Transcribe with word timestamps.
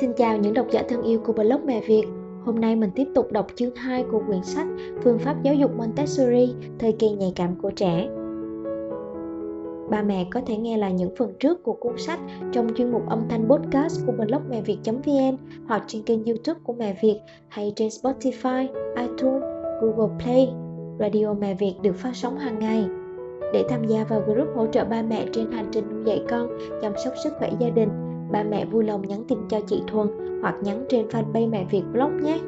Xin 0.00 0.12
chào 0.12 0.38
những 0.38 0.54
độc 0.54 0.66
giả 0.70 0.82
thân 0.88 1.02
yêu 1.02 1.20
của 1.24 1.32
blog 1.32 1.66
Mẹ 1.66 1.80
Việt. 1.80 2.04
Hôm 2.44 2.60
nay 2.60 2.76
mình 2.76 2.90
tiếp 2.94 3.08
tục 3.14 3.32
đọc 3.32 3.46
chương 3.54 3.74
2 3.74 4.04
của 4.12 4.22
quyển 4.26 4.42
sách 4.42 4.66
Phương 5.02 5.18
pháp 5.18 5.42
giáo 5.42 5.54
dục 5.54 5.70
Montessori, 5.76 6.54
thời 6.78 6.92
kỳ 6.92 7.10
nhạy 7.10 7.32
cảm 7.36 7.54
của 7.62 7.70
trẻ. 7.70 8.08
Ba 9.90 10.02
mẹ 10.02 10.26
có 10.30 10.40
thể 10.46 10.56
nghe 10.56 10.76
lại 10.76 10.92
những 10.92 11.14
phần 11.18 11.32
trước 11.40 11.62
của 11.62 11.72
cuốn 11.72 11.92
sách 11.98 12.20
trong 12.52 12.74
chuyên 12.74 12.92
mục 12.92 13.08
âm 13.08 13.28
thanh 13.28 13.48
podcast 13.48 14.06
của 14.06 14.12
blog 14.12 14.42
mẹ 14.50 14.60
việt.vn 14.60 15.36
hoặc 15.66 15.84
trên 15.86 16.02
kênh 16.02 16.24
youtube 16.24 16.60
của 16.64 16.72
Mẹ 16.72 16.96
Việt 17.02 17.20
hay 17.48 17.72
trên 17.76 17.88
Spotify, 17.88 18.66
iTunes, 18.96 19.42
Google 19.82 20.14
Play. 20.24 20.52
Radio 20.98 21.34
Mẹ 21.34 21.54
Việt 21.54 21.74
được 21.82 21.96
phát 21.96 22.16
sóng 22.16 22.38
hàng 22.38 22.58
ngày. 22.58 22.84
Để 23.52 23.64
tham 23.68 23.86
gia 23.86 24.04
vào 24.04 24.20
group 24.20 24.48
hỗ 24.56 24.66
trợ 24.66 24.84
ba 24.84 25.02
mẹ 25.02 25.26
trên 25.32 25.50
hành 25.52 25.66
trình 25.72 25.84
nuôi 25.90 26.04
dạy 26.04 26.24
con, 26.28 26.58
chăm 26.82 26.92
sóc 27.04 27.14
sức 27.24 27.32
khỏe 27.38 27.50
gia 27.60 27.70
đình, 27.70 28.03
ba 28.34 28.42
mẹ 28.42 28.64
vui 28.64 28.84
lòng 28.84 29.02
nhắn 29.02 29.24
tin 29.28 29.38
cho 29.48 29.60
chị 29.66 29.82
Thuần 29.86 30.08
hoặc 30.42 30.54
nhắn 30.62 30.86
trên 30.88 31.08
fanpage 31.08 31.50
mẹ 31.50 31.64
Việt 31.70 31.82
blog 31.92 32.22
nhé. 32.22 32.38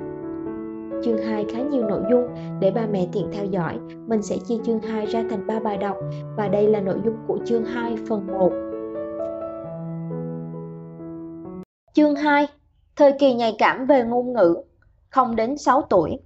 Chương 1.05 1.19
2 1.19 1.45
khá 1.53 1.63
nhiều 1.63 1.89
nội 1.89 2.03
dung 2.11 2.29
để 2.61 2.71
ba 2.71 2.87
mẹ 2.87 3.07
tiện 3.13 3.29
theo 3.33 3.45
dõi. 3.45 3.79
Mình 4.07 4.23
sẽ 4.23 4.37
chia 4.49 4.57
chương 4.65 4.80
2 4.80 5.07
ra 5.07 5.25
thành 5.30 5.47
3 5.47 5.61
bài 5.61 5.77
đọc 5.77 5.97
và 6.37 6.49
đây 6.49 6.69
là 6.69 6.80
nội 6.80 7.01
dung 7.05 7.17
của 7.27 7.39
chương 7.47 7.65
2 7.65 7.97
phần 8.09 8.27
1. 8.27 8.53
Chương 11.93 12.15
2 12.16 12.47
Thời 12.97 13.13
kỳ 13.19 13.35
nhạy 13.35 13.57
cảm 13.59 13.87
về 13.87 14.05
ngôn 14.05 14.33
ngữ 14.33 14.57
không 15.11 15.37
đến 15.37 15.59
6 15.59 15.83
tuổi 15.83 16.19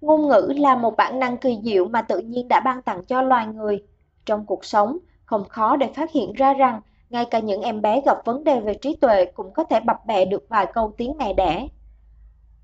Ngôn 0.00 0.28
ngữ 0.28 0.52
là 0.56 0.76
một 0.76 0.96
bản 0.96 1.18
năng 1.18 1.36
kỳ 1.36 1.58
diệu 1.64 1.88
mà 1.88 2.02
tự 2.02 2.18
nhiên 2.18 2.48
đã 2.48 2.60
ban 2.64 2.82
tặng 2.82 3.04
cho 3.04 3.22
loài 3.22 3.46
người. 3.46 3.82
Trong 4.26 4.46
cuộc 4.46 4.64
sống, 4.64 4.98
không 5.24 5.44
khó 5.48 5.76
để 5.76 5.92
phát 5.94 6.12
hiện 6.12 6.32
ra 6.32 6.54
rằng 6.54 6.80
ngay 7.10 7.24
cả 7.24 7.38
những 7.38 7.62
em 7.62 7.82
bé 7.82 8.00
gặp 8.06 8.18
vấn 8.24 8.44
đề 8.44 8.60
về 8.60 8.74
trí 8.74 8.96
tuệ 8.96 9.24
cũng 9.24 9.52
có 9.52 9.64
thể 9.64 9.80
bập 9.80 10.06
bẹ 10.06 10.24
được 10.24 10.48
vài 10.48 10.66
câu 10.74 10.92
tiếng 10.96 11.16
mẹ 11.18 11.32
đẻ. 11.32 11.68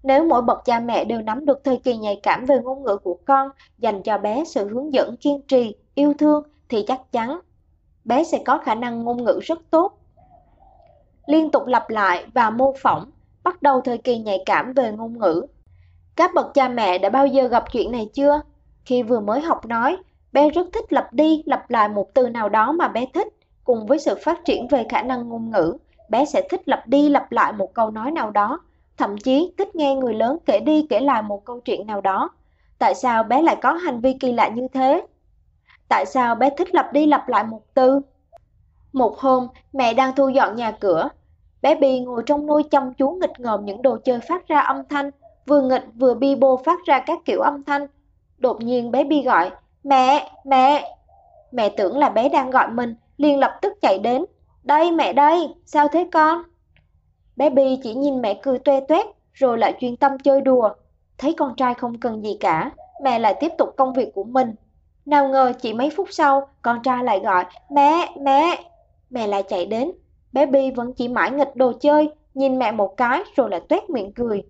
Nếu 0.03 0.25
mỗi 0.25 0.43
bậc 0.43 0.65
cha 0.65 0.81
mẹ 0.81 1.05
đều 1.05 1.21
nắm 1.21 1.47
được 1.47 1.65
thời 1.65 1.77
kỳ 1.77 1.97
nhạy 1.97 2.21
cảm 2.23 2.45
về 2.45 2.59
ngôn 2.59 2.83
ngữ 2.83 2.97
của 2.97 3.19
con, 3.25 3.49
dành 3.79 4.03
cho 4.03 4.19
bé 4.19 4.45
sự 4.45 4.69
hướng 4.69 4.93
dẫn 4.93 5.17
kiên 5.17 5.43
trì, 5.49 5.75
yêu 5.95 6.15
thương 6.19 6.43
thì 6.69 6.85
chắc 6.89 7.13
chắn 7.13 7.41
bé 8.05 8.25
sẽ 8.25 8.43
có 8.45 8.59
khả 8.59 8.75
năng 8.75 9.05
ngôn 9.05 9.25
ngữ 9.25 9.41
rất 9.43 9.59
tốt. 9.71 9.99
Liên 11.27 11.51
tục 11.51 11.67
lặp 11.67 11.91
lại 11.91 12.27
và 12.35 12.51
mô 12.51 12.75
phỏng, 12.83 13.11
bắt 13.45 13.63
đầu 13.63 13.81
thời 13.81 13.99
kỳ 13.99 14.19
nhạy 14.19 14.43
cảm 14.47 14.73
về 14.73 14.93
ngôn 14.93 15.19
ngữ. 15.19 15.47
Các 16.17 16.31
bậc 16.35 16.55
cha 16.55 16.69
mẹ 16.69 16.99
đã 16.99 17.11
bao 17.11 17.27
giờ 17.27 17.49
gặp 17.49 17.65
chuyện 17.73 17.93
này 17.93 18.09
chưa? 18.15 18.41
Khi 18.85 19.03
vừa 19.03 19.21
mới 19.21 19.41
học 19.41 19.67
nói, 19.67 19.97
bé 20.33 20.51
rất 20.51 20.67
thích 20.73 20.93
lặp 20.93 21.13
đi 21.13 21.43
lặp 21.47 21.71
lại 21.71 21.89
một 21.89 22.15
từ 22.15 22.29
nào 22.29 22.49
đó 22.49 22.73
mà 22.73 22.89
bé 22.89 23.07
thích 23.15 23.29
Cùng 23.65 23.87
với 23.87 23.99
sự 23.99 24.15
phát 24.25 24.45
triển 24.45 24.69
về 24.69 24.87
khả 24.89 25.03
năng 25.03 25.29
ngôn 25.29 25.51
ngữ, 25.51 25.77
bé 26.09 26.25
sẽ 26.25 26.43
thích 26.51 26.69
lặp 26.69 26.87
đi 26.87 27.09
lặp 27.09 27.33
lại 27.33 27.53
một 27.53 27.75
câu 27.75 27.91
nói 27.91 28.11
nào 28.11 28.31
đó, 28.31 28.61
thậm 28.97 29.19
chí 29.19 29.53
thích 29.59 29.77
nghe 29.77 29.95
người 29.95 30.15
lớn 30.15 30.39
kể 30.47 30.61
đi 30.61 30.87
kể 30.91 31.01
lại 31.01 31.23
một 31.23 31.45
câu 31.45 31.61
chuyện 31.61 31.87
nào 31.87 32.01
đó. 32.01 32.31
Tại 32.79 32.95
sao 32.95 33.23
bé 33.23 33.43
lại 33.43 33.57
có 33.63 33.73
hành 33.73 34.01
vi 34.01 34.13
kỳ 34.13 34.33
lạ 34.33 34.49
như 34.49 34.69
thế? 34.69 35.07
Tại 35.89 36.07
sao 36.07 36.35
bé 36.35 36.51
thích 36.59 36.75
lặp 36.75 36.93
đi 36.93 37.07
lặp 37.07 37.29
lại 37.29 37.45
một 37.45 37.61
từ? 37.75 38.01
Một 38.93 39.19
hôm, 39.19 39.47
mẹ 39.73 39.95
đang 39.95 40.15
thu 40.17 40.29
dọn 40.29 40.57
nhà 40.57 40.71
cửa. 40.71 41.09
Bé 41.63 41.75
Bi 41.75 42.01
ngồi 42.01 42.23
trong 42.27 42.47
nôi 42.47 42.63
chăm 42.63 42.95
chú 42.95 43.11
nghịch 43.11 43.41
ngợm 43.41 43.65
những 43.65 43.83
đồ 43.83 43.97
chơi 44.05 44.21
phát 44.21 44.49
ra 44.49 44.61
âm 44.61 44.83
thanh, 44.91 45.11
vừa 45.47 45.63
nghịch 45.63 45.85
vừa 45.95 46.15
bi 46.15 46.35
bô 46.35 46.57
phát 46.57 46.79
ra 46.87 46.99
các 47.07 47.19
kiểu 47.25 47.41
âm 47.41 47.65
thanh. 47.65 47.87
Đột 48.39 48.63
nhiên 48.63 48.91
bé 48.91 49.05
Bi 49.05 49.23
gọi, 49.23 49.51
mẹ, 49.85 50.31
mẹ. 50.45 50.97
Mẹ 51.53 51.69
tưởng 51.69 51.99
là 51.99 52.09
bé 52.09 52.29
đang 52.29 52.51
gọi 52.51 52.69
mình, 52.71 52.95
liền 53.23 53.39
lập 53.39 53.59
tức 53.63 53.73
chạy 53.83 53.99
đến. 53.99 54.25
Đây 54.63 54.91
mẹ 54.91 55.13
đây, 55.13 55.49
sao 55.65 55.89
thế 55.89 56.09
con? 56.13 56.43
Bé 57.37 57.51
Bi 57.51 57.79
chỉ 57.83 57.95
nhìn 57.95 58.23
mẹ 58.23 58.41
cười 58.43 58.59
tuê 58.59 58.81
tuét 58.81 59.07
rồi 59.33 59.59
lại 59.59 59.75
chuyên 59.81 59.97
tâm 59.97 60.19
chơi 60.19 60.41
đùa. 60.41 60.71
Thấy 61.19 61.35
con 61.39 61.55
trai 61.57 61.75
không 61.75 61.99
cần 61.99 62.23
gì 62.23 62.37
cả, 62.41 62.71
mẹ 63.03 63.19
lại 63.19 63.35
tiếp 63.41 63.53
tục 63.59 63.69
công 63.77 63.93
việc 63.93 64.15
của 64.15 64.25
mình. 64.25 64.55
Nào 65.07 65.29
ngờ 65.29 65.53
chỉ 65.61 65.73
mấy 65.73 65.91
phút 65.97 66.09
sau, 66.11 66.49
con 66.63 66.83
trai 66.83 67.05
lại 67.05 67.21
gọi, 67.21 67.45
mẹ, 67.71 68.09
mẹ. 68.21 68.65
Mẹ 69.11 69.27
lại 69.27 69.43
chạy 69.43 69.67
đến, 69.67 69.93
bé 70.33 70.47
Bi 70.47 70.71
vẫn 70.71 70.93
chỉ 70.93 71.09
mãi 71.09 71.31
nghịch 71.31 71.57
đồ 71.57 71.73
chơi, 71.81 72.11
nhìn 72.35 72.59
mẹ 72.59 72.73
một 72.73 72.97
cái 72.97 73.23
rồi 73.37 73.51
lại 73.51 73.61
tuét 73.69 73.91
miệng 73.91 74.13
cười. 74.13 74.43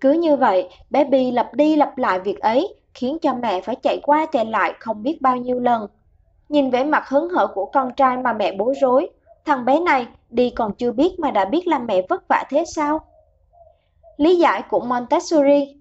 Cứ 0.00 0.12
như 0.12 0.36
vậy, 0.36 0.68
bé 0.90 1.04
Bi 1.04 1.30
lặp 1.30 1.54
đi 1.54 1.76
lặp 1.76 1.98
lại 1.98 2.20
việc 2.20 2.40
ấy, 2.40 2.74
khiến 2.94 3.18
cho 3.22 3.34
mẹ 3.34 3.60
phải 3.60 3.76
chạy 3.76 4.00
qua 4.02 4.26
chạy 4.32 4.44
lại 4.44 4.74
không 4.78 5.02
biết 5.02 5.22
bao 5.22 5.36
nhiêu 5.36 5.60
lần. 5.60 5.86
Nhìn 6.48 6.70
vẻ 6.70 6.84
mặt 6.84 7.08
hứng 7.08 7.28
hở 7.28 7.46
của 7.46 7.66
con 7.66 7.94
trai 7.96 8.16
mà 8.16 8.32
mẹ 8.32 8.52
bối 8.52 8.74
rối, 8.80 9.10
thằng 9.44 9.64
bé 9.64 9.80
này 9.80 10.06
đi 10.30 10.50
còn 10.50 10.74
chưa 10.74 10.92
biết 10.92 11.18
mà 11.18 11.30
đã 11.30 11.44
biết 11.44 11.66
làm 11.66 11.86
mẹ 11.86 12.02
vất 12.08 12.28
vả 12.28 12.44
thế 12.50 12.64
sao? 12.64 13.00
Lý 14.16 14.38
giải 14.38 14.62
của 14.70 14.80
Montessori 14.80 15.78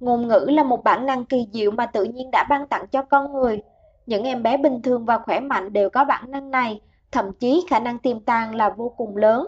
Ngôn 0.00 0.28
ngữ 0.28 0.46
là 0.48 0.64
một 0.64 0.84
bản 0.84 1.06
năng 1.06 1.24
kỳ 1.24 1.48
diệu 1.52 1.70
mà 1.70 1.86
tự 1.86 2.04
nhiên 2.04 2.30
đã 2.30 2.46
ban 2.50 2.66
tặng 2.66 2.86
cho 2.92 3.02
con 3.02 3.32
người. 3.32 3.62
Những 4.06 4.24
em 4.24 4.42
bé 4.42 4.56
bình 4.56 4.82
thường 4.82 5.04
và 5.04 5.18
khỏe 5.18 5.40
mạnh 5.40 5.72
đều 5.72 5.90
có 5.90 6.04
bản 6.04 6.30
năng 6.30 6.50
này, 6.50 6.80
thậm 7.12 7.32
chí 7.32 7.64
khả 7.70 7.78
năng 7.78 7.98
tiềm 7.98 8.20
tàng 8.20 8.54
là 8.54 8.70
vô 8.70 8.94
cùng 8.96 9.16
lớn. 9.16 9.46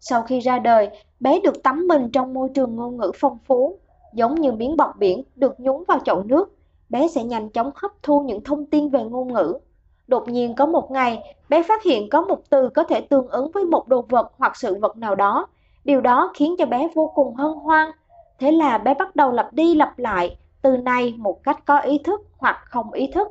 Sau 0.00 0.22
khi 0.22 0.40
ra 0.40 0.58
đời, 0.58 0.88
bé 1.20 1.40
được 1.40 1.62
tắm 1.62 1.86
mình 1.88 2.10
trong 2.12 2.34
môi 2.34 2.48
trường 2.54 2.76
ngôn 2.76 2.96
ngữ 2.96 3.10
phong 3.14 3.38
phú, 3.46 3.78
giống 4.14 4.34
như 4.34 4.52
miếng 4.52 4.76
bọt 4.76 4.96
biển 4.98 5.22
được 5.36 5.60
nhúng 5.60 5.84
vào 5.88 5.98
chậu 6.04 6.22
nước. 6.22 6.56
Bé 6.88 7.08
sẽ 7.08 7.24
nhanh 7.24 7.50
chóng 7.50 7.70
hấp 7.74 7.90
thu 8.02 8.20
những 8.20 8.44
thông 8.44 8.66
tin 8.66 8.88
về 8.88 9.04
ngôn 9.04 9.32
ngữ, 9.32 9.58
Đột 10.06 10.28
nhiên 10.28 10.54
có 10.54 10.66
một 10.66 10.90
ngày, 10.90 11.36
bé 11.48 11.62
phát 11.62 11.82
hiện 11.82 12.08
có 12.08 12.20
một 12.20 12.50
từ 12.50 12.68
có 12.68 12.84
thể 12.84 13.00
tương 13.00 13.28
ứng 13.28 13.50
với 13.54 13.64
một 13.64 13.88
đồ 13.88 14.02
vật 14.08 14.32
hoặc 14.38 14.56
sự 14.56 14.74
vật 14.80 14.96
nào 14.96 15.14
đó. 15.14 15.46
Điều 15.84 16.00
đó 16.00 16.30
khiến 16.34 16.54
cho 16.58 16.66
bé 16.66 16.88
vô 16.94 17.12
cùng 17.14 17.34
hân 17.34 17.52
hoan. 17.52 17.90
Thế 18.38 18.52
là 18.52 18.78
bé 18.78 18.94
bắt 18.94 19.16
đầu 19.16 19.32
lặp 19.32 19.52
đi 19.52 19.74
lặp 19.74 19.98
lại 19.98 20.36
từ 20.62 20.76
này 20.76 21.14
một 21.18 21.42
cách 21.42 21.66
có 21.66 21.78
ý 21.78 21.98
thức 21.98 22.20
hoặc 22.38 22.56
không 22.64 22.92
ý 22.92 23.06
thức. 23.06 23.28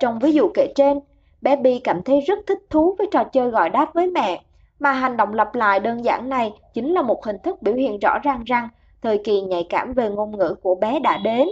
Trong 0.00 0.18
ví 0.18 0.32
dụ 0.32 0.50
kể 0.54 0.72
trên, 0.76 1.00
bé 1.42 1.56
Bi 1.56 1.78
cảm 1.78 2.02
thấy 2.02 2.20
rất 2.20 2.38
thích 2.46 2.58
thú 2.70 2.94
với 2.98 3.06
trò 3.10 3.24
chơi 3.24 3.50
gọi 3.50 3.70
đáp 3.70 3.94
với 3.94 4.06
mẹ, 4.06 4.42
mà 4.78 4.92
hành 4.92 5.16
động 5.16 5.34
lặp 5.34 5.54
lại 5.54 5.80
đơn 5.80 6.04
giản 6.04 6.28
này 6.28 6.52
chính 6.74 6.94
là 6.94 7.02
một 7.02 7.24
hình 7.24 7.36
thức 7.42 7.62
biểu 7.62 7.74
hiện 7.74 7.98
rõ 7.98 8.18
ràng 8.18 8.44
rằng 8.44 8.68
thời 9.02 9.18
kỳ 9.18 9.40
nhạy 9.40 9.66
cảm 9.70 9.92
về 9.92 10.08
ngôn 10.10 10.38
ngữ 10.38 10.54
của 10.62 10.74
bé 10.74 11.00
đã 11.00 11.18
đến. 11.18 11.48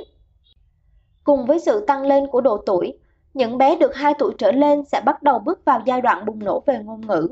Cùng 1.24 1.46
với 1.46 1.58
sự 1.58 1.84
tăng 1.86 2.02
lên 2.02 2.26
của 2.26 2.40
độ 2.40 2.56
tuổi, 2.66 2.98
những 3.38 3.58
bé 3.58 3.76
được 3.76 3.94
2 3.94 4.14
tuổi 4.18 4.32
trở 4.38 4.52
lên 4.52 4.84
sẽ 4.84 5.00
bắt 5.04 5.22
đầu 5.22 5.38
bước 5.38 5.64
vào 5.64 5.82
giai 5.84 6.00
đoạn 6.00 6.26
bùng 6.26 6.44
nổ 6.44 6.62
về 6.66 6.78
ngôn 6.84 7.06
ngữ. 7.06 7.28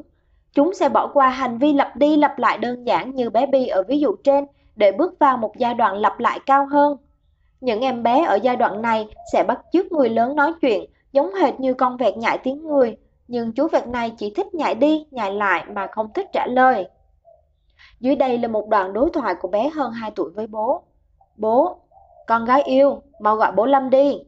Chúng 0.52 0.74
sẽ 0.74 0.88
bỏ 0.88 1.10
qua 1.14 1.28
hành 1.28 1.58
vi 1.58 1.72
lặp 1.72 1.96
đi 1.96 2.16
lặp 2.16 2.38
lại 2.38 2.58
đơn 2.58 2.86
giản 2.86 3.14
như 3.14 3.30
bé 3.30 3.46
Bi 3.46 3.66
ở 3.66 3.82
ví 3.82 3.98
dụ 4.00 4.16
trên 4.24 4.44
để 4.76 4.92
bước 4.92 5.18
vào 5.18 5.36
một 5.36 5.52
giai 5.56 5.74
đoạn 5.74 5.96
lặp 5.96 6.20
lại 6.20 6.40
cao 6.46 6.66
hơn. 6.66 6.96
Những 7.60 7.80
em 7.80 8.02
bé 8.02 8.24
ở 8.24 8.34
giai 8.42 8.56
đoạn 8.56 8.82
này 8.82 9.08
sẽ 9.32 9.44
bắt 9.48 9.60
chước 9.72 9.92
người 9.92 10.08
lớn 10.08 10.36
nói 10.36 10.52
chuyện 10.60 10.90
giống 11.12 11.34
hệt 11.34 11.60
như 11.60 11.74
con 11.74 11.96
vẹt 11.96 12.16
nhại 12.16 12.38
tiếng 12.38 12.66
người, 12.66 12.96
nhưng 13.28 13.52
chú 13.52 13.68
vẹt 13.68 13.88
này 13.88 14.12
chỉ 14.18 14.32
thích 14.36 14.54
nhại 14.54 14.74
đi, 14.74 15.06
nhại 15.10 15.32
lại 15.32 15.64
mà 15.68 15.86
không 15.92 16.12
thích 16.14 16.26
trả 16.32 16.46
lời. 16.46 16.88
Dưới 18.00 18.16
đây 18.16 18.38
là 18.38 18.48
một 18.48 18.68
đoạn 18.68 18.92
đối 18.92 19.10
thoại 19.10 19.34
của 19.40 19.48
bé 19.48 19.68
hơn 19.68 19.92
2 19.92 20.10
tuổi 20.10 20.30
với 20.30 20.46
bố. 20.46 20.82
Bố, 21.36 21.76
con 22.26 22.44
gái 22.44 22.62
yêu, 22.62 23.02
mau 23.20 23.36
gọi 23.36 23.52
bố 23.52 23.66
Lâm 23.66 23.90
đi. 23.90 24.18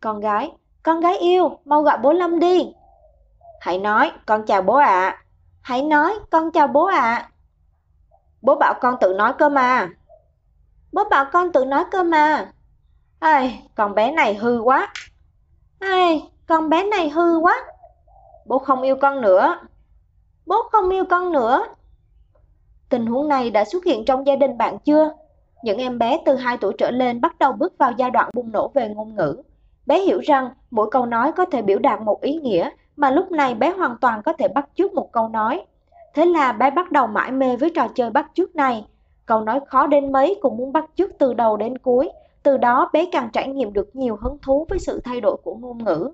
Con 0.00 0.20
gái, 0.20 0.50
con 0.86 1.00
gái 1.00 1.18
yêu, 1.18 1.58
mau 1.64 1.82
gọi 1.82 1.98
bố 2.02 2.12
Lâm 2.12 2.38
đi. 2.38 2.72
Hãy 3.60 3.78
nói, 3.78 4.12
con 4.26 4.46
chào 4.46 4.62
bố 4.62 4.74
ạ. 4.74 4.86
À. 4.86 5.22
Hãy 5.62 5.82
nói, 5.82 6.18
con 6.30 6.50
chào 6.50 6.66
bố 6.66 6.84
ạ. 6.84 7.00
À. 7.00 7.30
Bố 8.42 8.54
bảo 8.54 8.74
con 8.80 8.96
tự 9.00 9.14
nói 9.14 9.32
cơ 9.38 9.48
mà. 9.48 9.88
Bố 10.92 11.04
bảo 11.10 11.24
con 11.32 11.52
tự 11.52 11.64
nói 11.64 11.84
cơ 11.90 12.02
mà. 12.02 12.52
Ai, 13.18 13.68
con 13.74 13.94
bé 13.94 14.12
này 14.12 14.34
hư 14.34 14.60
quá. 14.60 14.92
Ai, 15.78 16.30
con 16.46 16.68
bé 16.68 16.84
này 16.84 17.08
hư 17.08 17.38
quá. 17.38 17.64
Bố 18.44 18.58
không 18.58 18.82
yêu 18.82 18.96
con 19.00 19.20
nữa. 19.20 19.58
Bố 20.46 20.56
không 20.72 20.90
yêu 20.90 21.04
con 21.10 21.32
nữa. 21.32 21.66
Tình 22.88 23.06
huống 23.06 23.28
này 23.28 23.50
đã 23.50 23.64
xuất 23.64 23.84
hiện 23.84 24.04
trong 24.04 24.26
gia 24.26 24.36
đình 24.36 24.58
bạn 24.58 24.78
chưa? 24.78 25.12
Những 25.62 25.78
em 25.78 25.98
bé 25.98 26.20
từ 26.24 26.36
2 26.36 26.56
tuổi 26.56 26.74
trở 26.78 26.90
lên 26.90 27.20
bắt 27.20 27.38
đầu 27.38 27.52
bước 27.52 27.78
vào 27.78 27.92
giai 27.96 28.10
đoạn 28.10 28.30
bùng 28.34 28.52
nổ 28.52 28.68
về 28.68 28.88
ngôn 28.88 29.14
ngữ. 29.14 29.42
Bé 29.86 29.98
hiểu 29.98 30.20
rằng 30.20 30.50
mỗi 30.70 30.88
câu 30.90 31.06
nói 31.06 31.32
có 31.32 31.44
thể 31.44 31.62
biểu 31.62 31.78
đạt 31.78 32.00
một 32.00 32.20
ý 32.20 32.34
nghĩa 32.34 32.70
mà 32.96 33.10
lúc 33.10 33.30
này 33.32 33.54
bé 33.54 33.70
hoàn 33.70 33.96
toàn 34.00 34.22
có 34.22 34.32
thể 34.32 34.48
bắt 34.48 34.68
chước 34.74 34.94
một 34.94 35.12
câu 35.12 35.28
nói. 35.28 35.64
Thế 36.14 36.24
là 36.24 36.52
bé 36.52 36.70
bắt 36.70 36.92
đầu 36.92 37.06
mãi 37.06 37.30
mê 37.30 37.56
với 37.56 37.70
trò 37.74 37.88
chơi 37.94 38.10
bắt 38.10 38.26
chước 38.34 38.56
này. 38.56 38.86
Câu 39.26 39.40
nói 39.40 39.60
khó 39.66 39.86
đến 39.86 40.12
mấy 40.12 40.38
cũng 40.40 40.56
muốn 40.56 40.72
bắt 40.72 40.84
chước 40.94 41.10
từ 41.18 41.34
đầu 41.34 41.56
đến 41.56 41.78
cuối. 41.78 42.10
Từ 42.42 42.56
đó 42.56 42.90
bé 42.92 43.06
càng 43.12 43.28
trải 43.32 43.48
nghiệm 43.48 43.72
được 43.72 43.96
nhiều 43.96 44.16
hứng 44.20 44.38
thú 44.42 44.66
với 44.68 44.78
sự 44.78 45.00
thay 45.04 45.20
đổi 45.20 45.36
của 45.36 45.54
ngôn 45.54 45.84
ngữ. 45.84 46.10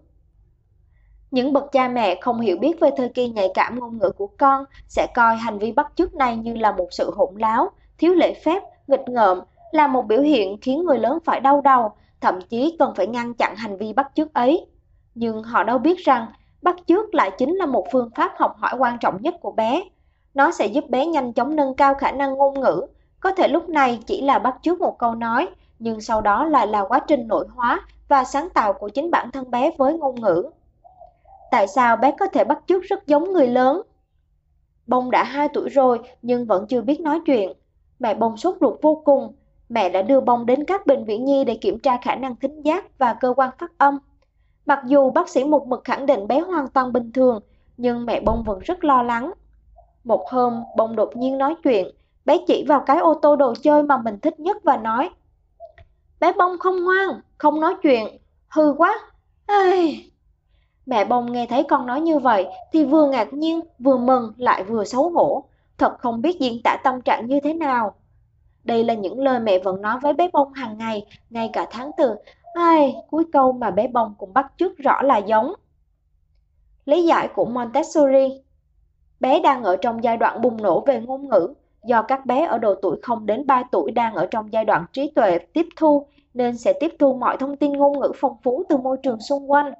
Những 1.30 1.52
bậc 1.52 1.72
cha 1.72 1.88
mẹ 1.88 2.18
không 2.20 2.40
hiểu 2.40 2.56
biết 2.58 2.80
về 2.80 2.90
thời 2.96 3.08
kỳ 3.08 3.28
nhạy 3.28 3.48
cảm 3.54 3.80
ngôn 3.80 3.98
ngữ 3.98 4.10
của 4.10 4.28
con 4.38 4.64
sẽ 4.88 5.06
coi 5.14 5.36
hành 5.36 5.58
vi 5.58 5.72
bắt 5.72 5.92
chước 5.94 6.14
này 6.14 6.36
như 6.36 6.54
là 6.54 6.72
một 6.72 6.88
sự 6.90 7.10
hỗn 7.16 7.34
láo, 7.36 7.70
thiếu 7.98 8.14
lễ 8.14 8.34
phép, 8.44 8.62
nghịch 8.86 9.08
ngợm, 9.08 9.40
là 9.70 9.86
một 9.86 10.06
biểu 10.06 10.20
hiện 10.20 10.56
khiến 10.60 10.84
người 10.84 10.98
lớn 10.98 11.18
phải 11.24 11.40
đau 11.40 11.60
đầu 11.60 11.92
thậm 12.22 12.40
chí 12.40 12.76
cần 12.78 12.94
phải 12.96 13.06
ngăn 13.06 13.34
chặn 13.34 13.56
hành 13.56 13.76
vi 13.76 13.92
bắt 13.92 14.10
chước 14.14 14.34
ấy. 14.34 14.66
Nhưng 15.14 15.42
họ 15.42 15.64
đâu 15.64 15.78
biết 15.78 15.98
rằng 15.98 16.26
bắt 16.62 16.76
chước 16.86 17.14
lại 17.14 17.30
chính 17.38 17.56
là 17.56 17.66
một 17.66 17.86
phương 17.92 18.10
pháp 18.14 18.32
học 18.36 18.56
hỏi 18.58 18.72
quan 18.78 18.98
trọng 19.00 19.22
nhất 19.22 19.34
của 19.40 19.52
bé. 19.52 19.84
Nó 20.34 20.50
sẽ 20.50 20.66
giúp 20.66 20.90
bé 20.90 21.06
nhanh 21.06 21.32
chóng 21.32 21.56
nâng 21.56 21.74
cao 21.74 21.94
khả 21.94 22.12
năng 22.12 22.34
ngôn 22.34 22.60
ngữ. 22.60 22.86
Có 23.20 23.32
thể 23.32 23.48
lúc 23.48 23.68
này 23.68 24.00
chỉ 24.06 24.20
là 24.22 24.38
bắt 24.38 24.56
chước 24.62 24.80
một 24.80 24.98
câu 24.98 25.14
nói, 25.14 25.48
nhưng 25.78 26.00
sau 26.00 26.20
đó 26.20 26.44
lại 26.44 26.66
là 26.66 26.84
quá 26.88 26.98
trình 27.08 27.28
nội 27.28 27.46
hóa 27.54 27.80
và 28.08 28.24
sáng 28.24 28.48
tạo 28.50 28.72
của 28.72 28.88
chính 28.88 29.10
bản 29.10 29.30
thân 29.30 29.50
bé 29.50 29.70
với 29.78 29.98
ngôn 29.98 30.20
ngữ. 30.20 30.50
Tại 31.50 31.66
sao 31.66 31.96
bé 31.96 32.14
có 32.18 32.26
thể 32.26 32.44
bắt 32.44 32.58
chước 32.66 32.82
rất 32.82 33.06
giống 33.06 33.32
người 33.32 33.46
lớn? 33.46 33.82
Bông 34.86 35.10
đã 35.10 35.24
2 35.24 35.48
tuổi 35.54 35.68
rồi 35.68 36.00
nhưng 36.22 36.46
vẫn 36.46 36.66
chưa 36.66 36.80
biết 36.80 37.00
nói 37.00 37.20
chuyện. 37.26 37.52
Mẹ 37.98 38.14
bông 38.14 38.36
sốt 38.36 38.56
ruột 38.60 38.82
vô 38.82 39.02
cùng. 39.04 39.34
Mẹ 39.72 39.88
đã 39.88 40.02
đưa 40.02 40.20
bông 40.20 40.46
đến 40.46 40.64
các 40.64 40.86
bệnh 40.86 41.04
viện 41.04 41.24
nhi 41.24 41.44
để 41.44 41.54
kiểm 41.54 41.78
tra 41.78 41.96
khả 41.96 42.14
năng 42.14 42.36
thính 42.36 42.62
giác 42.62 42.98
và 42.98 43.14
cơ 43.14 43.34
quan 43.36 43.50
phát 43.58 43.78
âm. 43.78 43.98
Mặc 44.66 44.82
dù 44.86 45.10
bác 45.10 45.28
sĩ 45.28 45.44
một 45.44 45.66
mực 45.66 45.84
khẳng 45.84 46.06
định 46.06 46.26
bé 46.26 46.40
hoàn 46.40 46.68
toàn 46.68 46.92
bình 46.92 47.12
thường, 47.12 47.40
nhưng 47.76 48.06
mẹ 48.06 48.20
bông 48.20 48.42
vẫn 48.42 48.58
rất 48.58 48.84
lo 48.84 49.02
lắng. 49.02 49.32
Một 50.04 50.28
hôm, 50.30 50.62
bông 50.76 50.96
đột 50.96 51.16
nhiên 51.16 51.38
nói 51.38 51.54
chuyện, 51.64 51.86
bé 52.24 52.38
chỉ 52.46 52.64
vào 52.68 52.80
cái 52.80 52.98
ô 52.98 53.14
tô 53.14 53.36
đồ 53.36 53.54
chơi 53.62 53.82
mà 53.82 53.96
mình 53.96 54.18
thích 54.18 54.40
nhất 54.40 54.56
và 54.62 54.76
nói 54.76 55.10
Bé 56.20 56.32
bông 56.32 56.58
không 56.58 56.84
ngoan, 56.84 57.20
không 57.38 57.60
nói 57.60 57.74
chuyện, 57.82 58.06
hư 58.48 58.74
quá. 58.78 59.00
Ai... 59.46 60.08
Mẹ 60.86 61.04
bông 61.04 61.32
nghe 61.32 61.46
thấy 61.46 61.62
con 61.62 61.86
nói 61.86 62.00
như 62.00 62.18
vậy 62.18 62.46
thì 62.72 62.84
vừa 62.84 63.08
ngạc 63.08 63.32
nhiên, 63.32 63.60
vừa 63.78 63.96
mừng 63.96 64.32
lại 64.36 64.64
vừa 64.64 64.84
xấu 64.84 65.10
hổ, 65.10 65.44
thật 65.78 65.98
không 65.98 66.22
biết 66.22 66.40
diễn 66.40 66.62
tả 66.64 66.76
tâm 66.84 67.00
trạng 67.00 67.26
như 67.26 67.40
thế 67.40 67.54
nào. 67.54 67.94
Đây 68.64 68.84
là 68.84 68.94
những 68.94 69.20
lời 69.20 69.40
mẹ 69.40 69.58
vẫn 69.58 69.82
nói 69.82 69.98
với 70.02 70.12
bé 70.12 70.28
bông 70.32 70.52
hàng 70.52 70.78
ngày, 70.78 71.06
ngay 71.30 71.50
cả 71.52 71.66
tháng 71.70 71.90
từ. 71.96 72.14
Ai, 72.54 72.94
cuối 73.10 73.24
câu 73.32 73.52
mà 73.52 73.70
bé 73.70 73.88
bông 73.88 74.14
cũng 74.18 74.32
bắt 74.32 74.52
chước 74.56 74.78
rõ 74.78 75.02
là 75.02 75.18
giống. 75.18 75.52
Lý 76.84 77.04
giải 77.04 77.28
của 77.34 77.44
Montessori 77.44 78.42
Bé 79.20 79.40
đang 79.40 79.64
ở 79.64 79.76
trong 79.76 80.04
giai 80.04 80.16
đoạn 80.16 80.40
bùng 80.40 80.62
nổ 80.62 80.80
về 80.80 81.00
ngôn 81.00 81.28
ngữ, 81.28 81.54
do 81.84 82.02
các 82.02 82.26
bé 82.26 82.46
ở 82.46 82.58
độ 82.58 82.74
tuổi 82.74 82.96
0 83.02 83.26
đến 83.26 83.46
3 83.46 83.62
tuổi 83.72 83.90
đang 83.90 84.14
ở 84.14 84.26
trong 84.26 84.52
giai 84.52 84.64
đoạn 84.64 84.84
trí 84.92 85.10
tuệ 85.10 85.38
tiếp 85.38 85.66
thu, 85.76 86.06
nên 86.34 86.56
sẽ 86.56 86.72
tiếp 86.80 86.94
thu 86.98 87.14
mọi 87.14 87.36
thông 87.36 87.56
tin 87.56 87.72
ngôn 87.72 88.00
ngữ 88.00 88.12
phong 88.16 88.36
phú 88.42 88.62
từ 88.68 88.76
môi 88.76 88.96
trường 89.02 89.20
xung 89.20 89.50
quanh. 89.50 89.72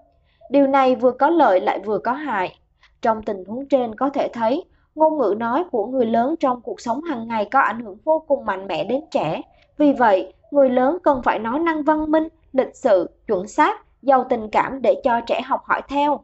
Điều 0.50 0.66
này 0.66 0.94
vừa 0.94 1.12
có 1.12 1.30
lợi 1.30 1.60
lại 1.60 1.78
vừa 1.84 1.98
có 1.98 2.12
hại. 2.12 2.58
Trong 3.02 3.22
tình 3.22 3.44
huống 3.44 3.68
trên 3.68 3.94
có 3.94 4.10
thể 4.10 4.28
thấy, 4.32 4.64
ngôn 4.94 5.18
ngữ 5.18 5.34
nói 5.38 5.64
của 5.70 5.86
người 5.86 6.06
lớn 6.06 6.34
trong 6.40 6.60
cuộc 6.60 6.80
sống 6.80 7.02
hàng 7.02 7.28
ngày 7.28 7.44
có 7.44 7.60
ảnh 7.60 7.80
hưởng 7.80 7.96
vô 8.04 8.24
cùng 8.28 8.44
mạnh 8.44 8.66
mẽ 8.66 8.84
đến 8.84 9.00
trẻ. 9.10 9.42
Vì 9.78 9.92
vậy, 9.92 10.32
người 10.50 10.70
lớn 10.70 10.98
cần 11.02 11.22
phải 11.22 11.38
nói 11.38 11.58
năng 11.58 11.82
văn 11.82 12.10
minh, 12.10 12.28
lịch 12.52 12.76
sự, 12.76 13.10
chuẩn 13.26 13.48
xác, 13.48 13.80
giàu 14.02 14.26
tình 14.28 14.48
cảm 14.48 14.82
để 14.82 15.00
cho 15.04 15.20
trẻ 15.26 15.40
học 15.40 15.60
hỏi 15.64 15.82
theo. 15.88 16.20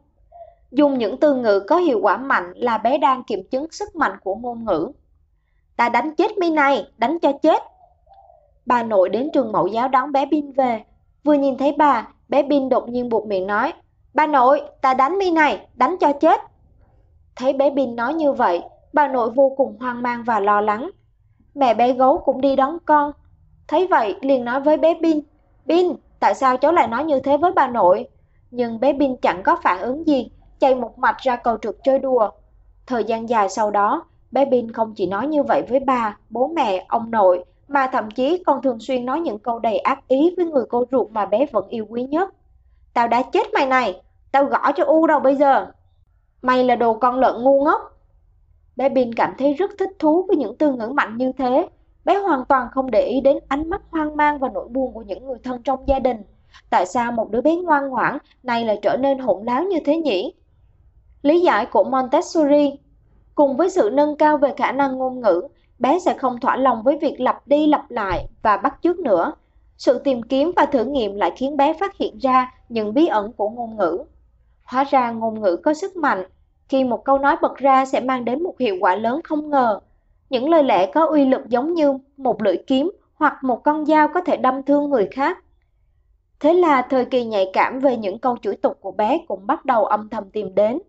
Dùng 0.71 0.97
những 0.97 1.17
từ 1.17 1.35
ngữ 1.35 1.59
có 1.59 1.77
hiệu 1.77 1.99
quả 2.01 2.17
mạnh 2.17 2.53
là 2.55 2.77
bé 2.77 2.97
đang 2.97 3.23
kiểm 3.23 3.43
chứng 3.51 3.71
sức 3.71 3.95
mạnh 3.95 4.17
của 4.23 4.35
ngôn 4.35 4.65
ngữ. 4.65 4.91
Ta 5.77 5.89
đánh 5.89 6.15
chết 6.15 6.37
mi 6.37 6.51
này, 6.51 6.91
đánh 6.97 7.19
cho 7.19 7.31
chết. 7.31 7.63
Bà 8.65 8.83
nội 8.83 9.09
đến 9.09 9.29
trường 9.33 9.51
mẫu 9.51 9.67
giáo 9.67 9.87
đón 9.87 10.11
bé 10.11 10.25
Bin 10.25 10.51
về. 10.51 10.83
Vừa 11.23 11.33
nhìn 11.33 11.57
thấy 11.57 11.75
bà, 11.77 12.07
bé 12.29 12.43
Bin 12.43 12.69
đột 12.69 12.89
nhiên 12.89 13.09
buộc 13.09 13.27
miệng 13.27 13.47
nói, 13.47 13.73
Bà 14.13 14.27
nội, 14.27 14.61
ta 14.81 14.93
đánh 14.93 15.17
mi 15.17 15.31
này, 15.31 15.67
đánh 15.75 15.95
cho 15.99 16.13
chết. 16.13 16.41
Thấy 17.39 17.53
bé 17.53 17.69
Bin 17.69 17.95
nói 17.95 18.13
như 18.13 18.31
vậy, 18.31 18.61
bà 18.93 19.07
nội 19.07 19.29
vô 19.29 19.53
cùng 19.57 19.77
hoang 19.79 20.01
mang 20.01 20.23
và 20.23 20.39
lo 20.39 20.61
lắng. 20.61 20.89
Mẹ 21.55 21.73
bé 21.73 21.93
gấu 21.93 22.17
cũng 22.17 22.41
đi 22.41 22.55
đón 22.55 22.77
con. 22.85 23.11
Thấy 23.67 23.87
vậy 23.87 24.15
liền 24.21 24.45
nói 24.45 24.61
với 24.61 24.77
bé 24.77 24.93
Bin, 25.01 25.19
Bin, 25.65 25.93
tại 26.19 26.35
sao 26.35 26.57
cháu 26.57 26.71
lại 26.71 26.87
nói 26.87 27.03
như 27.03 27.19
thế 27.19 27.37
với 27.37 27.51
bà 27.51 27.67
nội? 27.67 28.07
Nhưng 28.51 28.79
bé 28.79 28.93
Bin 28.93 29.15
chẳng 29.21 29.43
có 29.43 29.57
phản 29.63 29.81
ứng 29.81 30.07
gì, 30.07 30.31
chạy 30.59 30.75
một 30.75 30.99
mạch 30.99 31.17
ra 31.17 31.35
cầu 31.35 31.57
trượt 31.57 31.75
chơi 31.83 31.99
đùa. 31.99 32.29
Thời 32.87 33.03
gian 33.03 33.29
dài 33.29 33.49
sau 33.49 33.71
đó, 33.71 34.05
bé 34.31 34.45
Bin 34.45 34.71
không 34.71 34.93
chỉ 34.95 35.07
nói 35.07 35.27
như 35.27 35.43
vậy 35.43 35.63
với 35.69 35.79
bà, 35.79 36.17
bố 36.29 36.47
mẹ, 36.47 36.85
ông 36.87 37.11
nội, 37.11 37.43
mà 37.67 37.87
thậm 37.91 38.11
chí 38.11 38.43
còn 38.45 38.61
thường 38.61 38.79
xuyên 38.79 39.05
nói 39.05 39.19
những 39.19 39.39
câu 39.39 39.59
đầy 39.59 39.77
ác 39.77 40.07
ý 40.07 40.33
với 40.37 40.45
người 40.45 40.63
cô 40.69 40.83
ruột 40.91 41.11
mà 41.11 41.25
bé 41.25 41.45
vẫn 41.51 41.67
yêu 41.67 41.85
quý 41.89 42.03
nhất. 42.03 42.29
Tao 42.93 43.07
đã 43.07 43.21
chết 43.21 43.47
mày 43.53 43.65
này, 43.65 44.01
tao 44.31 44.45
gõ 44.45 44.71
cho 44.71 44.83
U 44.85 45.07
đâu 45.07 45.19
bây 45.19 45.35
giờ. 45.35 45.67
Mày 46.41 46.63
là 46.63 46.75
đồ 46.75 46.93
con 46.93 47.19
lợn 47.19 47.43
ngu 47.43 47.63
ngốc. 47.63 47.81
Bé 48.75 48.89
Bin 48.89 49.13
cảm 49.13 49.33
thấy 49.37 49.53
rất 49.53 49.71
thích 49.79 49.89
thú 49.99 50.25
với 50.27 50.37
những 50.37 50.55
từ 50.57 50.73
ngữ 50.73 50.87
mạnh 50.87 51.17
như 51.17 51.31
thế. 51.37 51.69
Bé 52.05 52.17
hoàn 52.17 52.45
toàn 52.45 52.67
không 52.71 52.91
để 52.91 53.01
ý 53.01 53.21
đến 53.21 53.37
ánh 53.47 53.69
mắt 53.69 53.81
hoang 53.91 54.17
mang 54.17 54.39
và 54.39 54.49
nỗi 54.53 54.67
buồn 54.67 54.93
của 54.93 55.01
những 55.01 55.25
người 55.25 55.37
thân 55.43 55.61
trong 55.63 55.79
gia 55.87 55.99
đình. 55.99 56.17
Tại 56.69 56.85
sao 56.85 57.11
một 57.11 57.31
đứa 57.31 57.41
bé 57.41 57.55
ngoan 57.55 57.89
ngoãn 57.89 58.17
này 58.43 58.65
lại 58.65 58.79
trở 58.81 58.97
nên 58.97 59.19
hỗn 59.19 59.45
láo 59.45 59.63
như 59.63 59.77
thế 59.85 59.97
nhỉ? 59.97 60.33
Lý 61.21 61.41
giải 61.41 61.65
của 61.65 61.83
Montessori 61.83 62.71
Cùng 63.35 63.57
với 63.57 63.69
sự 63.69 63.89
nâng 63.93 64.15
cao 64.15 64.37
về 64.37 64.53
khả 64.57 64.71
năng 64.71 64.97
ngôn 64.97 65.21
ngữ, 65.21 65.41
bé 65.79 65.99
sẽ 65.99 66.13
không 66.13 66.39
thỏa 66.39 66.57
lòng 66.57 66.83
với 66.83 66.97
việc 66.97 67.21
lặp 67.21 67.47
đi 67.47 67.67
lặp 67.67 67.91
lại 67.91 68.27
và 68.41 68.57
bắt 68.57 68.79
chước 68.83 68.99
nữa. 68.99 69.33
Sự 69.77 69.99
tìm 69.99 70.23
kiếm 70.23 70.51
và 70.55 70.65
thử 70.65 70.85
nghiệm 70.85 71.15
lại 71.15 71.31
khiến 71.35 71.57
bé 71.57 71.73
phát 71.73 71.97
hiện 71.97 72.17
ra 72.17 72.51
những 72.69 72.93
bí 72.93 73.07
ẩn 73.07 73.33
của 73.33 73.49
ngôn 73.49 73.77
ngữ. 73.77 74.03
Hóa 74.69 74.83
ra 74.83 75.11
ngôn 75.11 75.41
ngữ 75.41 75.57
có 75.63 75.73
sức 75.73 75.97
mạnh, 75.97 76.23
khi 76.67 76.83
một 76.83 77.05
câu 77.05 77.17
nói 77.17 77.35
bật 77.41 77.57
ra 77.57 77.85
sẽ 77.85 77.99
mang 77.99 78.25
đến 78.25 78.43
một 78.43 78.59
hiệu 78.59 78.77
quả 78.79 78.95
lớn 78.95 79.21
không 79.23 79.49
ngờ. 79.49 79.79
Những 80.29 80.49
lời 80.49 80.63
lẽ 80.63 80.91
có 80.93 81.05
uy 81.05 81.25
lực 81.25 81.49
giống 81.49 81.73
như 81.73 81.97
một 82.17 82.41
lưỡi 82.41 82.57
kiếm 82.67 82.91
hoặc 83.13 83.43
một 83.43 83.63
con 83.63 83.85
dao 83.85 84.07
có 84.07 84.21
thể 84.21 84.37
đâm 84.37 84.63
thương 84.63 84.89
người 84.89 85.07
khác. 85.11 85.37
Thế 86.39 86.53
là 86.53 86.81
thời 86.81 87.05
kỳ 87.05 87.25
nhạy 87.25 87.49
cảm 87.53 87.79
về 87.79 87.97
những 87.97 88.19
câu 88.19 88.37
chửi 88.41 88.55
tục 88.55 88.77
của 88.81 88.91
bé 88.91 89.19
cũng 89.27 89.47
bắt 89.47 89.65
đầu 89.65 89.85
âm 89.85 90.09
thầm 90.09 90.29
tìm 90.29 90.55
đến. 90.55 90.79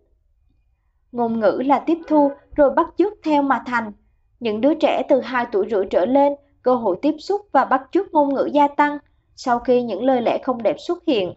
Ngôn 1.11 1.39
ngữ 1.39 1.61
là 1.65 1.79
tiếp 1.79 1.97
thu 2.07 2.31
rồi 2.55 2.69
bắt 2.69 2.87
chước 2.97 3.13
theo 3.23 3.41
mà 3.41 3.63
thành. 3.65 3.91
Những 4.39 4.61
đứa 4.61 4.73
trẻ 4.73 5.03
từ 5.09 5.21
2 5.21 5.45
tuổi 5.51 5.67
rưỡi 5.71 5.85
trở 5.89 6.05
lên, 6.05 6.33
cơ 6.61 6.75
hội 6.75 6.97
tiếp 7.01 7.15
xúc 7.19 7.41
và 7.51 7.65
bắt 7.65 7.81
chước 7.91 8.13
ngôn 8.13 8.33
ngữ 8.33 8.49
gia 8.53 8.67
tăng 8.67 8.97
sau 9.35 9.59
khi 9.59 9.81
những 9.81 10.03
lời 10.03 10.21
lẽ 10.21 10.37
không 10.43 10.63
đẹp 10.63 10.75
xuất 10.79 11.05
hiện. 11.07 11.33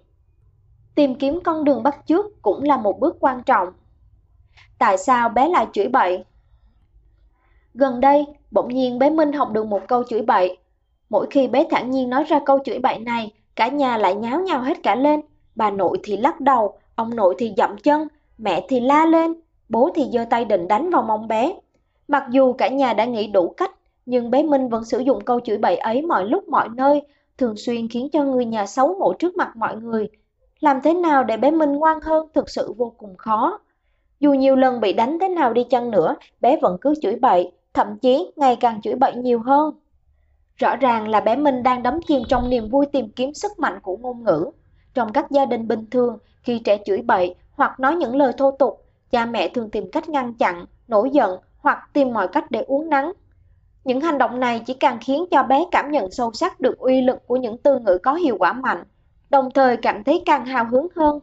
Tìm 0.94 1.14
kiếm 1.14 1.40
con 1.44 1.64
đường 1.64 1.82
bắt 1.82 1.96
chước 2.06 2.42
cũng 2.42 2.62
là 2.62 2.76
một 2.76 3.00
bước 3.00 3.16
quan 3.20 3.42
trọng. 3.42 3.68
Tại 4.78 4.98
sao 4.98 5.28
bé 5.28 5.48
lại 5.48 5.66
chửi 5.72 5.88
bậy? 5.88 6.24
Gần 7.74 8.00
đây, 8.00 8.26
bỗng 8.50 8.68
nhiên 8.68 8.98
bé 8.98 9.10
Minh 9.10 9.32
học 9.32 9.50
được 9.52 9.66
một 9.66 9.80
câu 9.88 10.04
chửi 10.04 10.22
bậy. 10.22 10.58
Mỗi 11.10 11.26
khi 11.30 11.48
bé 11.48 11.66
thản 11.70 11.90
nhiên 11.90 12.10
nói 12.10 12.24
ra 12.24 12.40
câu 12.46 12.58
chửi 12.64 12.78
bậy 12.78 12.98
này, 12.98 13.32
cả 13.56 13.68
nhà 13.68 13.98
lại 13.98 14.14
nháo 14.14 14.40
nhào 14.40 14.62
hết 14.62 14.82
cả 14.82 14.94
lên. 14.94 15.20
Bà 15.54 15.70
nội 15.70 15.98
thì 16.02 16.16
lắc 16.16 16.40
đầu, 16.40 16.78
ông 16.94 17.16
nội 17.16 17.34
thì 17.38 17.54
dậm 17.56 17.76
chân, 17.78 18.08
mẹ 18.38 18.66
thì 18.68 18.80
la 18.80 19.06
lên, 19.06 19.34
bố 19.68 19.90
thì 19.94 20.04
giơ 20.12 20.24
tay 20.30 20.44
định 20.44 20.68
đánh 20.68 20.90
vào 20.90 21.02
mông 21.02 21.28
bé. 21.28 21.54
Mặc 22.08 22.24
dù 22.30 22.52
cả 22.52 22.68
nhà 22.68 22.92
đã 22.92 23.04
nghĩ 23.04 23.26
đủ 23.26 23.54
cách, 23.56 23.70
nhưng 24.06 24.30
bé 24.30 24.42
Minh 24.42 24.68
vẫn 24.68 24.84
sử 24.84 24.98
dụng 24.98 25.24
câu 25.24 25.40
chửi 25.40 25.58
bậy 25.58 25.76
ấy 25.76 26.02
mọi 26.02 26.24
lúc 26.24 26.48
mọi 26.48 26.68
nơi, 26.68 27.02
thường 27.38 27.56
xuyên 27.56 27.88
khiến 27.88 28.08
cho 28.12 28.24
người 28.24 28.44
nhà 28.44 28.66
xấu 28.66 28.94
hổ 28.94 29.12
trước 29.12 29.36
mặt 29.36 29.56
mọi 29.56 29.76
người. 29.76 30.08
Làm 30.60 30.80
thế 30.80 30.94
nào 30.94 31.24
để 31.24 31.36
bé 31.36 31.50
Minh 31.50 31.72
ngoan 31.72 32.00
hơn 32.00 32.28
thực 32.34 32.50
sự 32.50 32.72
vô 32.72 32.92
cùng 32.96 33.16
khó. 33.16 33.58
Dù 34.20 34.32
nhiều 34.32 34.56
lần 34.56 34.80
bị 34.80 34.92
đánh 34.92 35.18
thế 35.20 35.28
nào 35.28 35.52
đi 35.52 35.64
chăng 35.64 35.90
nữa, 35.90 36.16
bé 36.40 36.56
vẫn 36.62 36.78
cứ 36.80 36.94
chửi 37.02 37.16
bậy, 37.16 37.52
thậm 37.74 37.98
chí 37.98 38.32
ngày 38.36 38.56
càng 38.56 38.80
chửi 38.82 38.94
bậy 38.94 39.14
nhiều 39.14 39.42
hơn. 39.42 39.74
Rõ 40.56 40.76
ràng 40.76 41.08
là 41.08 41.20
bé 41.20 41.36
Minh 41.36 41.62
đang 41.62 41.82
đắm 41.82 42.00
chìm 42.08 42.22
trong 42.28 42.50
niềm 42.50 42.68
vui 42.68 42.86
tìm 42.86 43.08
kiếm 43.16 43.34
sức 43.34 43.58
mạnh 43.58 43.80
của 43.82 43.96
ngôn 43.96 44.24
ngữ. 44.24 44.50
Trong 44.94 45.12
các 45.12 45.30
gia 45.30 45.44
đình 45.44 45.68
bình 45.68 45.86
thường, 45.90 46.18
khi 46.42 46.58
trẻ 46.58 46.78
chửi 46.84 47.02
bậy 47.02 47.34
hoặc 47.52 47.80
nói 47.80 47.96
những 47.96 48.16
lời 48.16 48.32
thô 48.38 48.50
tục, 48.50 48.84
cha 49.10 49.26
mẹ 49.26 49.48
thường 49.48 49.70
tìm 49.70 49.90
cách 49.90 50.08
ngăn 50.08 50.34
chặn, 50.34 50.66
nổi 50.88 51.10
giận 51.10 51.38
hoặc 51.58 51.78
tìm 51.92 52.12
mọi 52.12 52.28
cách 52.28 52.50
để 52.50 52.64
uống 52.66 52.90
nắng. 52.90 53.12
Những 53.84 54.00
hành 54.00 54.18
động 54.18 54.40
này 54.40 54.62
chỉ 54.66 54.74
càng 54.74 54.98
khiến 55.00 55.24
cho 55.30 55.42
bé 55.42 55.64
cảm 55.70 55.90
nhận 55.90 56.10
sâu 56.10 56.32
sắc 56.32 56.60
được 56.60 56.78
uy 56.78 57.00
lực 57.00 57.26
của 57.26 57.36
những 57.36 57.58
từ 57.58 57.78
ngữ 57.78 57.98
có 58.02 58.14
hiệu 58.14 58.36
quả 58.38 58.52
mạnh, 58.52 58.84
đồng 59.34 59.50
thời 59.50 59.76
cảm 59.76 60.04
thấy 60.04 60.22
càng 60.26 60.46
hào 60.46 60.64
hứng 60.70 60.86
hơn. 60.96 61.20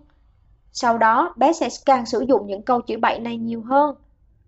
Sau 0.71 0.97
đó, 0.97 1.33
bé 1.37 1.53
sẽ 1.53 1.67
càng 1.85 2.05
sử 2.05 2.19
dụng 2.19 2.47
những 2.47 2.61
câu 2.61 2.81
chữ 2.81 2.97
bậy 2.97 3.19
này 3.19 3.37
nhiều 3.37 3.61
hơn. 3.61 3.95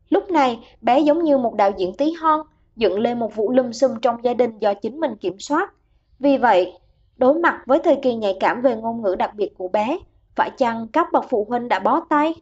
Lúc 0.10 0.32
này, 0.32 0.60
bé 0.82 1.00
giống 1.00 1.24
như 1.24 1.38
một 1.38 1.56
đạo 1.56 1.72
diễn 1.78 1.94
tí 1.98 2.12
hon, 2.12 2.42
dựng 2.76 3.00
lên 3.00 3.20
một 3.20 3.36
vụ 3.36 3.52
lùm 3.52 3.72
xùm 3.72 4.00
trong 4.02 4.24
gia 4.24 4.34
đình 4.34 4.60
do 4.60 4.74
chính 4.74 5.00
mình 5.00 5.16
kiểm 5.16 5.40
soát. 5.40 5.74
Vì 6.20 6.38
vậy, 6.38 6.74
đối 7.18 7.34
mặt 7.34 7.64
với 7.66 7.80
thời 7.84 7.96
kỳ 7.96 8.16
nhạy 8.16 8.38
cảm 8.40 8.62
về 8.62 8.76
ngôn 8.76 9.02
ngữ 9.02 9.16
đặc 9.16 9.36
biệt 9.36 9.58
của 9.58 9.68
bé, 9.68 9.98
phải 10.36 10.52
chăng 10.58 10.88
các 10.88 11.08
bậc 11.14 11.26
phụ 11.30 11.46
huynh 11.50 11.68
đã 11.68 11.80
bó 11.80 12.00
tay? 12.10 12.34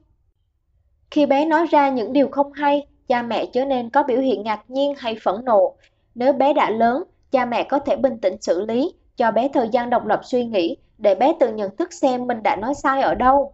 Khi 1.11 1.25
bé 1.25 1.45
nói 1.45 1.65
ra 1.67 1.89
những 1.89 2.13
điều 2.13 2.27
không 2.27 2.53
hay, 2.53 2.87
cha 3.07 3.21
mẹ 3.21 3.45
chớ 3.45 3.65
nên 3.65 3.89
có 3.89 4.03
biểu 4.03 4.17
hiện 4.17 4.43
ngạc 4.43 4.63
nhiên 4.67 4.93
hay 4.97 5.15
phẫn 5.23 5.45
nộ. 5.45 5.75
Nếu 6.15 6.33
bé 6.33 6.53
đã 6.53 6.69
lớn, 6.69 7.03
cha 7.31 7.45
mẹ 7.45 7.63
có 7.63 7.79
thể 7.79 7.95
bình 7.95 8.17
tĩnh 8.17 8.41
xử 8.41 8.65
lý, 8.65 8.93
cho 9.17 9.31
bé 9.31 9.49
thời 9.53 9.69
gian 9.69 9.89
độc 9.89 10.05
lập 10.05 10.21
suy 10.23 10.45
nghĩ 10.45 10.77
để 11.01 11.15
bé 11.15 11.34
tự 11.39 11.53
nhận 11.53 11.75
thức 11.75 11.93
xem 11.93 12.27
mình 12.27 12.43
đã 12.43 12.55
nói 12.55 12.74
sai 12.74 13.01
ở 13.01 13.15
đâu. 13.15 13.53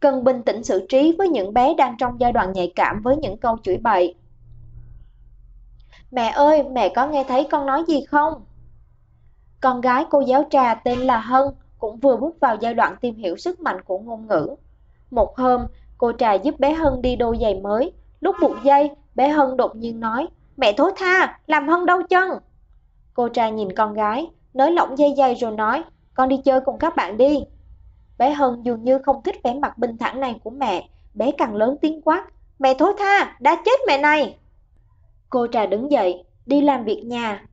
Cần 0.00 0.24
bình 0.24 0.42
tĩnh 0.42 0.64
xử 0.64 0.86
trí 0.88 1.14
với 1.18 1.28
những 1.28 1.54
bé 1.54 1.74
đang 1.74 1.96
trong 1.98 2.20
giai 2.20 2.32
đoạn 2.32 2.52
nhạy 2.52 2.72
cảm 2.76 3.00
với 3.02 3.16
những 3.16 3.36
câu 3.36 3.56
chửi 3.62 3.76
bậy. 3.76 4.14
Mẹ 6.10 6.28
ơi, 6.28 6.62
mẹ 6.62 6.88
có 6.88 7.06
nghe 7.06 7.24
thấy 7.28 7.46
con 7.50 7.66
nói 7.66 7.84
gì 7.88 8.04
không? 8.04 8.44
Con 9.60 9.80
gái 9.80 10.04
cô 10.10 10.20
giáo 10.20 10.44
trà 10.50 10.74
tên 10.74 10.98
là 10.98 11.18
Hân 11.18 11.42
cũng 11.78 11.96
vừa 11.96 12.16
bước 12.16 12.40
vào 12.40 12.56
giai 12.60 12.74
đoạn 12.74 12.96
tìm 13.00 13.16
hiểu 13.16 13.36
sức 13.36 13.60
mạnh 13.60 13.82
của 13.82 13.98
ngôn 13.98 14.26
ngữ. 14.26 14.54
Một 15.10 15.36
hôm, 15.36 15.66
cô 15.98 16.12
trà 16.12 16.34
giúp 16.34 16.60
bé 16.60 16.72
Hân 16.72 17.02
đi 17.02 17.16
đôi 17.16 17.38
giày 17.40 17.60
mới, 17.60 17.92
lúc 18.20 18.36
buộc 18.40 18.56
dây, 18.64 18.90
bé 19.14 19.28
Hân 19.28 19.56
đột 19.56 19.76
nhiên 19.76 20.00
nói, 20.00 20.28
mẹ 20.56 20.72
thối 20.72 20.92
tha, 20.96 21.40
làm 21.46 21.68
Hân 21.68 21.86
đau 21.86 22.02
chân. 22.10 22.30
Cô 23.14 23.28
trà 23.28 23.48
nhìn 23.48 23.72
con 23.76 23.94
gái, 23.94 24.30
nới 24.54 24.70
lỏng 24.70 24.98
dây 24.98 25.12
dây 25.16 25.34
rồi 25.34 25.50
nói, 25.50 25.82
con 26.14 26.28
đi 26.28 26.36
chơi 26.44 26.60
cùng 26.60 26.78
các 26.78 26.96
bạn 26.96 27.16
đi. 27.16 27.44
Bé 28.18 28.30
Hân 28.32 28.62
dường 28.62 28.84
như 28.84 28.98
không 28.98 29.22
thích 29.22 29.36
vẻ 29.44 29.54
mặt 29.54 29.78
bình 29.78 29.96
thản 29.96 30.20
này 30.20 30.40
của 30.44 30.50
mẹ, 30.50 30.88
bé 31.14 31.30
càng 31.38 31.54
lớn 31.54 31.76
tiếng 31.80 32.02
quát, 32.02 32.26
mẹ 32.58 32.74
thối 32.74 32.92
tha, 32.98 33.36
đã 33.40 33.62
chết 33.64 33.80
mẹ 33.86 33.98
này. 33.98 34.36
Cô 35.30 35.46
trà 35.46 35.66
đứng 35.66 35.90
dậy, 35.90 36.24
đi 36.46 36.60
làm 36.60 36.84
việc 36.84 37.02
nhà. 37.06 37.46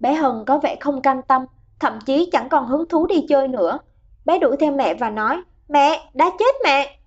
Bé 0.00 0.14
Hân 0.14 0.44
có 0.46 0.58
vẻ 0.58 0.76
không 0.80 1.02
cam 1.02 1.22
tâm, 1.22 1.42
thậm 1.80 1.98
chí 2.06 2.28
chẳng 2.32 2.48
còn 2.48 2.66
hứng 2.66 2.88
thú 2.88 3.06
đi 3.06 3.26
chơi 3.28 3.48
nữa. 3.48 3.78
Bé 4.24 4.38
đuổi 4.38 4.56
theo 4.60 4.72
mẹ 4.72 4.94
và 4.94 5.10
nói, 5.10 5.42
mẹ, 5.68 6.10
đã 6.14 6.30
chết 6.38 6.54
mẹ. 6.64 6.98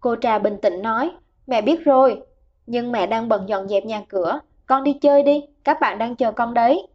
Cô 0.00 0.16
trà 0.20 0.38
bình 0.38 0.56
tĩnh 0.62 0.82
nói, 0.82 1.10
mẹ 1.46 1.62
biết 1.62 1.84
rồi, 1.84 2.22
nhưng 2.66 2.92
mẹ 2.92 3.06
đang 3.06 3.28
bận 3.28 3.48
dọn 3.48 3.68
dẹp 3.68 3.84
nhà 3.84 4.02
cửa, 4.08 4.40
con 4.66 4.84
đi 4.84 4.92
chơi 4.92 5.22
đi, 5.22 5.42
các 5.64 5.80
bạn 5.80 5.98
đang 5.98 6.16
chờ 6.16 6.32
con 6.32 6.54
đấy. 6.54 6.86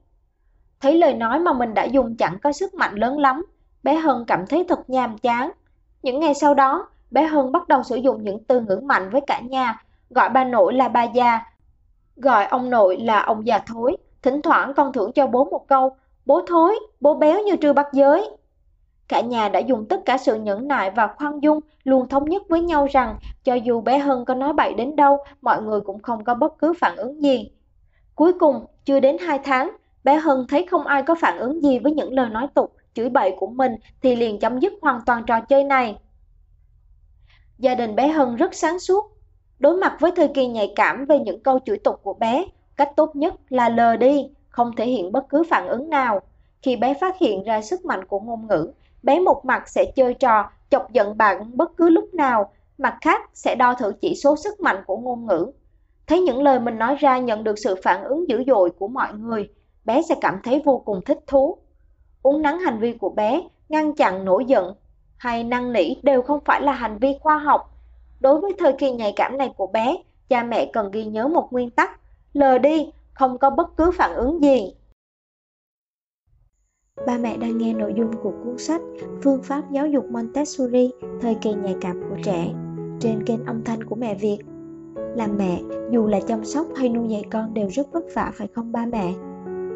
Thấy 0.81 0.97
lời 0.97 1.13
nói 1.13 1.39
mà 1.39 1.53
mình 1.53 1.73
đã 1.73 1.83
dùng 1.83 2.15
chẳng 2.15 2.37
có 2.43 2.51
sức 2.51 2.73
mạnh 2.73 2.95
lớn 2.95 3.17
lắm, 3.17 3.45
bé 3.83 3.95
Hân 3.95 4.25
cảm 4.27 4.45
thấy 4.49 4.65
thật 4.69 4.89
nhàm 4.89 5.17
chán. 5.17 5.51
Những 6.03 6.19
ngày 6.19 6.33
sau 6.33 6.53
đó, 6.53 6.87
bé 7.11 7.23
Hân 7.23 7.51
bắt 7.51 7.67
đầu 7.67 7.83
sử 7.83 7.95
dụng 7.95 8.23
những 8.23 8.43
từ 8.43 8.61
ngữ 8.61 8.79
mạnh 8.83 9.09
với 9.09 9.21
cả 9.27 9.39
nhà, 9.39 9.83
gọi 10.09 10.29
bà 10.29 10.43
nội 10.43 10.73
là 10.73 10.87
bà 10.87 11.03
già, 11.03 11.39
gọi 12.15 12.45
ông 12.45 12.69
nội 12.69 12.97
là 12.97 13.21
ông 13.21 13.47
già 13.47 13.59
thối, 13.59 13.97
thỉnh 14.21 14.41
thoảng 14.41 14.73
còn 14.73 14.93
thưởng 14.93 15.11
cho 15.11 15.27
bố 15.27 15.45
một 15.45 15.67
câu, 15.67 15.95
bố 16.25 16.41
thối, 16.47 16.79
bố 17.01 17.15
béo 17.15 17.39
như 17.43 17.55
trư 17.61 17.73
bắt 17.73 17.87
giới. 17.93 18.29
Cả 19.07 19.21
nhà 19.21 19.49
đã 19.49 19.59
dùng 19.59 19.85
tất 19.89 20.05
cả 20.05 20.17
sự 20.17 20.35
nhẫn 20.35 20.67
nại 20.67 20.91
và 20.91 21.07
khoan 21.07 21.39
dung, 21.39 21.59
luôn 21.83 22.09
thống 22.09 22.25
nhất 22.25 22.43
với 22.49 22.61
nhau 22.61 22.87
rằng 22.91 23.15
cho 23.43 23.53
dù 23.53 23.81
bé 23.81 23.97
Hân 23.97 24.25
có 24.25 24.33
nói 24.33 24.53
bậy 24.53 24.73
đến 24.73 24.95
đâu, 24.95 25.17
mọi 25.41 25.61
người 25.61 25.81
cũng 25.81 26.01
không 26.01 26.23
có 26.23 26.33
bất 26.33 26.57
cứ 26.59 26.73
phản 26.79 26.95
ứng 26.95 27.23
gì. 27.23 27.51
Cuối 28.15 28.33
cùng, 28.33 28.65
chưa 28.85 28.99
đến 28.99 29.17
2 29.17 29.39
tháng, 29.43 29.71
bé 30.05 30.15
Hân 30.15 30.45
thấy 30.49 30.65
không 30.69 30.87
ai 30.87 31.03
có 31.03 31.15
phản 31.15 31.37
ứng 31.37 31.63
gì 31.63 31.79
với 31.79 31.91
những 31.91 32.13
lời 32.13 32.29
nói 32.29 32.47
tục, 32.53 32.75
chửi 32.93 33.09
bậy 33.09 33.35
của 33.39 33.47
mình 33.47 33.75
thì 34.01 34.15
liền 34.15 34.39
chấm 34.39 34.59
dứt 34.59 34.73
hoàn 34.81 35.01
toàn 35.05 35.23
trò 35.27 35.39
chơi 35.41 35.63
này. 35.63 35.97
Gia 37.57 37.75
đình 37.75 37.95
bé 37.95 38.07
Hân 38.07 38.35
rất 38.35 38.53
sáng 38.53 38.79
suốt. 38.79 39.11
Đối 39.59 39.77
mặt 39.77 39.97
với 39.99 40.11
thời 40.15 40.27
kỳ 40.27 40.47
nhạy 40.47 40.73
cảm 40.75 41.05
về 41.05 41.19
những 41.19 41.43
câu 41.43 41.59
chửi 41.65 41.77
tục 41.77 41.99
của 42.03 42.13
bé, 42.13 42.45
cách 42.75 42.91
tốt 42.95 43.15
nhất 43.15 43.33
là 43.49 43.69
lờ 43.69 43.95
đi, 43.95 44.29
không 44.49 44.75
thể 44.75 44.85
hiện 44.85 45.11
bất 45.11 45.29
cứ 45.29 45.43
phản 45.49 45.67
ứng 45.67 45.89
nào. 45.89 46.21
Khi 46.61 46.75
bé 46.75 46.93
phát 46.93 47.17
hiện 47.19 47.43
ra 47.43 47.61
sức 47.61 47.85
mạnh 47.85 48.05
của 48.05 48.19
ngôn 48.19 48.47
ngữ, 48.47 48.71
bé 49.03 49.19
một 49.19 49.45
mặt 49.45 49.69
sẽ 49.69 49.85
chơi 49.95 50.13
trò 50.13 50.49
chọc 50.69 50.93
giận 50.93 51.17
bạn 51.17 51.57
bất 51.57 51.77
cứ 51.77 51.89
lúc 51.89 52.13
nào, 52.13 52.51
mặt 52.77 52.97
khác 53.01 53.21
sẽ 53.33 53.55
đo 53.55 53.73
thử 53.73 53.93
chỉ 54.01 54.15
số 54.15 54.35
sức 54.35 54.59
mạnh 54.59 54.83
của 54.87 54.97
ngôn 54.97 55.25
ngữ. 55.25 55.51
Thấy 56.07 56.21
những 56.21 56.43
lời 56.43 56.59
mình 56.59 56.77
nói 56.77 56.95
ra 56.95 57.17
nhận 57.17 57.43
được 57.43 57.59
sự 57.59 57.75
phản 57.83 58.03
ứng 58.03 58.29
dữ 58.29 58.43
dội 58.47 58.69
của 58.69 58.87
mọi 58.87 59.13
người, 59.13 59.49
bé 59.85 60.01
sẽ 60.01 60.15
cảm 60.21 60.39
thấy 60.43 60.61
vô 60.65 60.81
cùng 60.85 61.01
thích 61.05 61.19
thú. 61.27 61.57
Uống 62.21 62.41
nắng 62.41 62.59
hành 62.59 62.79
vi 62.79 62.93
của 62.93 63.09
bé, 63.09 63.41
ngăn 63.69 63.95
chặn 63.95 64.25
nổi 64.25 64.45
giận 64.45 64.75
hay 65.17 65.43
năn 65.43 65.73
nỉ 65.73 65.95
đều 66.03 66.21
không 66.21 66.39
phải 66.45 66.61
là 66.61 66.71
hành 66.71 66.97
vi 66.97 67.17
khoa 67.21 67.37
học. 67.37 67.71
Đối 68.19 68.41
với 68.41 68.53
thời 68.57 68.73
kỳ 68.73 68.91
nhạy 68.91 69.13
cảm 69.15 69.37
này 69.37 69.53
của 69.57 69.67
bé, 69.67 69.95
cha 70.29 70.43
mẹ 70.43 70.69
cần 70.73 70.91
ghi 70.91 71.05
nhớ 71.05 71.27
một 71.27 71.47
nguyên 71.51 71.69
tắc, 71.69 71.99
lờ 72.33 72.57
đi, 72.57 72.91
không 73.13 73.37
có 73.37 73.49
bất 73.49 73.77
cứ 73.77 73.91
phản 73.91 74.15
ứng 74.15 74.43
gì. 74.43 74.73
Ba 77.07 77.17
mẹ 77.17 77.37
đang 77.37 77.57
nghe 77.57 77.73
nội 77.73 77.93
dung 77.97 78.11
của 78.23 78.33
cuốn 78.43 78.57
sách 78.57 78.81
Phương 79.23 79.43
pháp 79.43 79.71
giáo 79.71 79.87
dục 79.87 80.05
Montessori 80.11 80.91
thời 81.21 81.35
kỳ 81.35 81.53
nhạy 81.53 81.75
cảm 81.81 82.01
của 82.09 82.15
trẻ 82.23 82.53
trên 82.99 83.25
kênh 83.25 83.45
âm 83.45 83.63
thanh 83.63 83.83
của 83.83 83.95
mẹ 83.95 84.15
Việt. 84.15 84.37
Làm 85.15 85.37
mẹ, 85.37 85.61
dù 85.91 86.07
là 86.07 86.19
chăm 86.27 86.45
sóc 86.45 86.67
hay 86.75 86.89
nuôi 86.89 87.09
dạy 87.09 87.23
con 87.31 87.53
đều 87.53 87.69
rất 87.69 87.91
vất 87.91 88.03
vả 88.15 88.31
phải 88.35 88.47
không 88.47 88.71
ba 88.71 88.85
mẹ? 88.85 89.13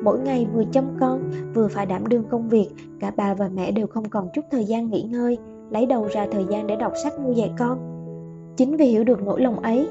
Mỗi 0.04 0.20
ngày 0.20 0.48
vừa 0.54 0.64
chăm 0.72 0.86
con, 1.00 1.32
vừa 1.54 1.68
phải 1.68 1.86
đảm 1.86 2.08
đương 2.08 2.24
công 2.30 2.50
việc, 2.50 2.70
cả 3.00 3.12
bà 3.16 3.34
và 3.34 3.50
mẹ 3.54 3.72
đều 3.72 3.88
không 3.88 4.10
còn 4.10 4.30
chút 4.34 4.46
thời 4.52 4.66
gian 4.66 4.90
nghỉ 4.90 5.02
ngơi, 5.02 5.38
lấy 5.70 5.86
đầu 5.86 6.08
ra 6.12 6.28
thời 6.32 6.46
gian 6.50 6.68
để 6.68 6.76
đọc 6.76 6.94
sách 7.04 7.14
nuôi 7.20 7.36
dạy 7.36 7.52
con. 7.60 7.80
Chính 8.58 8.78
vì 8.78 8.86
hiểu 8.86 9.04
được 9.04 9.22
nỗi 9.24 9.42
lòng 9.42 9.60
ấy, 9.60 9.90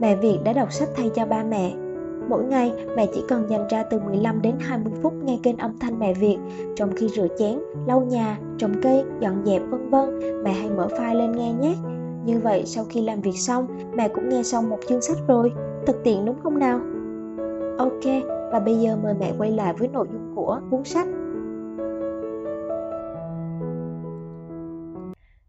mẹ 0.00 0.16
Việt 0.16 0.38
đã 0.44 0.52
đọc 0.52 0.72
sách 0.72 0.88
thay 0.96 1.10
cho 1.14 1.26
ba 1.26 1.44
mẹ 1.44 1.72
Mỗi 2.28 2.44
ngày, 2.44 2.72
mẹ 2.96 3.06
chỉ 3.14 3.22
cần 3.28 3.50
dành 3.50 3.68
ra 3.68 3.82
từ 3.82 4.00
15 4.00 4.42
đến 4.42 4.54
20 4.60 4.92
phút 5.02 5.12
nghe 5.24 5.38
kênh 5.42 5.56
âm 5.56 5.78
thanh 5.78 5.98
mẹ 5.98 6.14
Việt, 6.14 6.38
trong 6.76 6.92
khi 6.96 7.08
rửa 7.08 7.26
chén, 7.38 7.58
lau 7.86 8.00
nhà, 8.00 8.38
trồng 8.58 8.72
cây, 8.82 9.04
dọn 9.20 9.42
dẹp 9.46 9.62
vân 9.70 9.90
vân, 9.90 10.18
mẹ 10.44 10.52
hãy 10.52 10.70
mở 10.70 10.88
file 10.98 11.14
lên 11.14 11.32
nghe 11.32 11.52
nhé. 11.52 11.74
Như 12.24 12.38
vậy 12.38 12.62
sau 12.66 12.84
khi 12.88 13.02
làm 13.02 13.20
việc 13.20 13.38
xong, 13.38 13.66
mẹ 13.94 14.08
cũng 14.08 14.28
nghe 14.28 14.42
xong 14.42 14.68
một 14.68 14.78
chương 14.88 15.00
sách 15.00 15.16
rồi, 15.28 15.52
thực 15.86 16.04
tiện 16.04 16.24
đúng 16.24 16.36
không 16.42 16.58
nào? 16.58 16.80
Ok, 17.78 18.04
và 18.52 18.60
bây 18.60 18.76
giờ 18.76 18.96
mời 19.02 19.14
mẹ 19.14 19.32
quay 19.38 19.50
lại 19.50 19.74
với 19.78 19.88
nội 19.88 20.06
dung 20.12 20.32
của 20.36 20.60
cuốn 20.70 20.84
sách. 20.84 21.06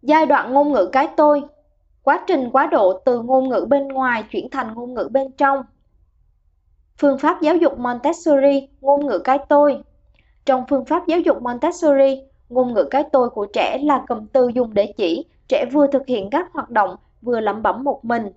Giai 0.01 0.25
đoạn 0.25 0.53
ngôn 0.53 0.72
ngữ 0.72 0.89
cái 0.91 1.07
tôi 1.17 1.41
Quá 2.03 2.24
trình 2.27 2.50
quá 2.51 2.67
độ 2.67 3.01
từ 3.05 3.22
ngôn 3.22 3.50
ngữ 3.50 3.65
bên 3.69 3.88
ngoài 3.88 4.24
chuyển 4.31 4.50
thành 4.50 4.74
ngôn 4.74 4.93
ngữ 4.93 5.10
bên 5.12 5.31
trong 5.31 5.63
Phương 6.98 7.17
pháp 7.17 7.41
giáo 7.41 7.55
dục 7.55 7.79
Montessori, 7.79 8.69
ngôn 8.81 9.05
ngữ 9.05 9.19
cái 9.19 9.39
tôi. 9.50 9.83
Trong 10.45 10.63
phương 10.69 10.86
pháp 10.86 11.07
giáo 11.07 11.19
dục 11.19 11.41
Montessori, 11.41 12.22
ngôn 12.50 12.74
ngữ 12.74 12.83
cái 12.91 13.03
tôi 13.12 13.29
của 13.29 13.45
trẻ 13.45 13.77
là 13.83 14.03
cụm 14.07 14.27
từ 14.27 14.48
dùng 14.48 14.74
để 14.74 14.93
chỉ 14.98 15.25
trẻ 15.48 15.65
vừa 15.72 15.88
thực 15.88 16.07
hiện 16.07 16.29
các 16.29 16.53
hoạt 16.53 16.69
động 16.69 16.95
vừa 17.22 17.39
lẩm 17.39 17.62
bẩm 17.62 17.83
một 17.83 18.05
mình. 18.05 18.31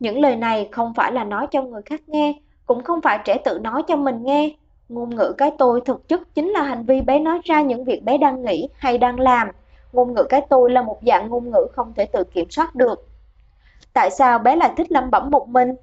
Những 0.00 0.20
lời 0.20 0.36
này 0.36 0.68
không 0.72 0.94
phải 0.94 1.12
là 1.12 1.24
nói 1.24 1.46
cho 1.50 1.62
người 1.62 1.82
khác 1.82 2.00
nghe, 2.06 2.34
cũng 2.68 2.84
không 2.84 3.00
phải 3.00 3.18
trẻ 3.24 3.38
tự 3.44 3.58
nói 3.58 3.82
cho 3.82 3.96
mình 3.96 4.24
nghe. 4.24 4.54
Ngôn 4.88 5.16
ngữ 5.16 5.34
cái 5.38 5.52
tôi 5.58 5.80
thực 5.80 6.08
chất 6.08 6.34
chính 6.34 6.48
là 6.48 6.62
hành 6.62 6.84
vi 6.84 7.00
bé 7.00 7.18
nói 7.18 7.40
ra 7.44 7.62
những 7.62 7.84
việc 7.84 8.04
bé 8.04 8.18
đang 8.18 8.42
nghĩ 8.42 8.68
hay 8.78 8.98
đang 8.98 9.20
làm. 9.20 9.48
Ngôn 9.92 10.14
ngữ 10.14 10.22
cái 10.22 10.40
tôi 10.50 10.70
là 10.70 10.82
một 10.82 10.98
dạng 11.06 11.28
ngôn 11.28 11.50
ngữ 11.50 11.66
không 11.72 11.92
thể 11.96 12.04
tự 12.04 12.24
kiểm 12.24 12.50
soát 12.50 12.74
được. 12.74 13.08
Tại 13.92 14.10
sao 14.10 14.38
bé 14.38 14.56
lại 14.56 14.72
thích 14.76 14.92
lẩm 14.92 15.10
bẩm 15.10 15.30
một 15.30 15.48
mình? 15.48 15.74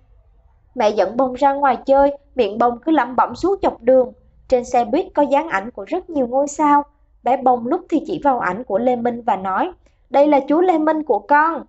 Mẹ 0.76 0.90
dẫn 0.90 1.18
bông 1.18 1.34
ra 1.34 1.54
ngoài 1.54 1.78
chơi, 1.86 2.18
miệng 2.36 2.58
bông 2.58 2.80
cứ 2.80 2.92
lẩm 2.92 3.16
bẩm 3.16 3.36
suốt 3.36 3.60
dọc 3.62 3.82
đường. 3.82 4.12
Trên 4.48 4.66
xe 4.66 4.86
buýt 4.86 5.06
có 5.14 5.22
dáng 5.22 5.50
ảnh 5.50 5.72
của 5.72 5.86
rất 5.88 6.10
nhiều 6.10 6.28
ngôi 6.28 6.48
sao. 6.48 6.84
Bé 7.24 7.38
bông 7.38 7.68
lúc 7.68 7.82
thì 7.90 8.04
chỉ 8.06 8.22
vào 8.24 8.40
ảnh 8.40 8.64
của 8.64 8.78
Lê 8.78 8.96
Minh 8.96 9.22
và 9.22 9.36
nói, 9.36 9.72
đây 10.10 10.28
là 10.28 10.40
chú 10.48 10.62
Lê 10.62 10.78
Minh 10.78 11.04
của 11.04 11.20
con. 11.20 11.64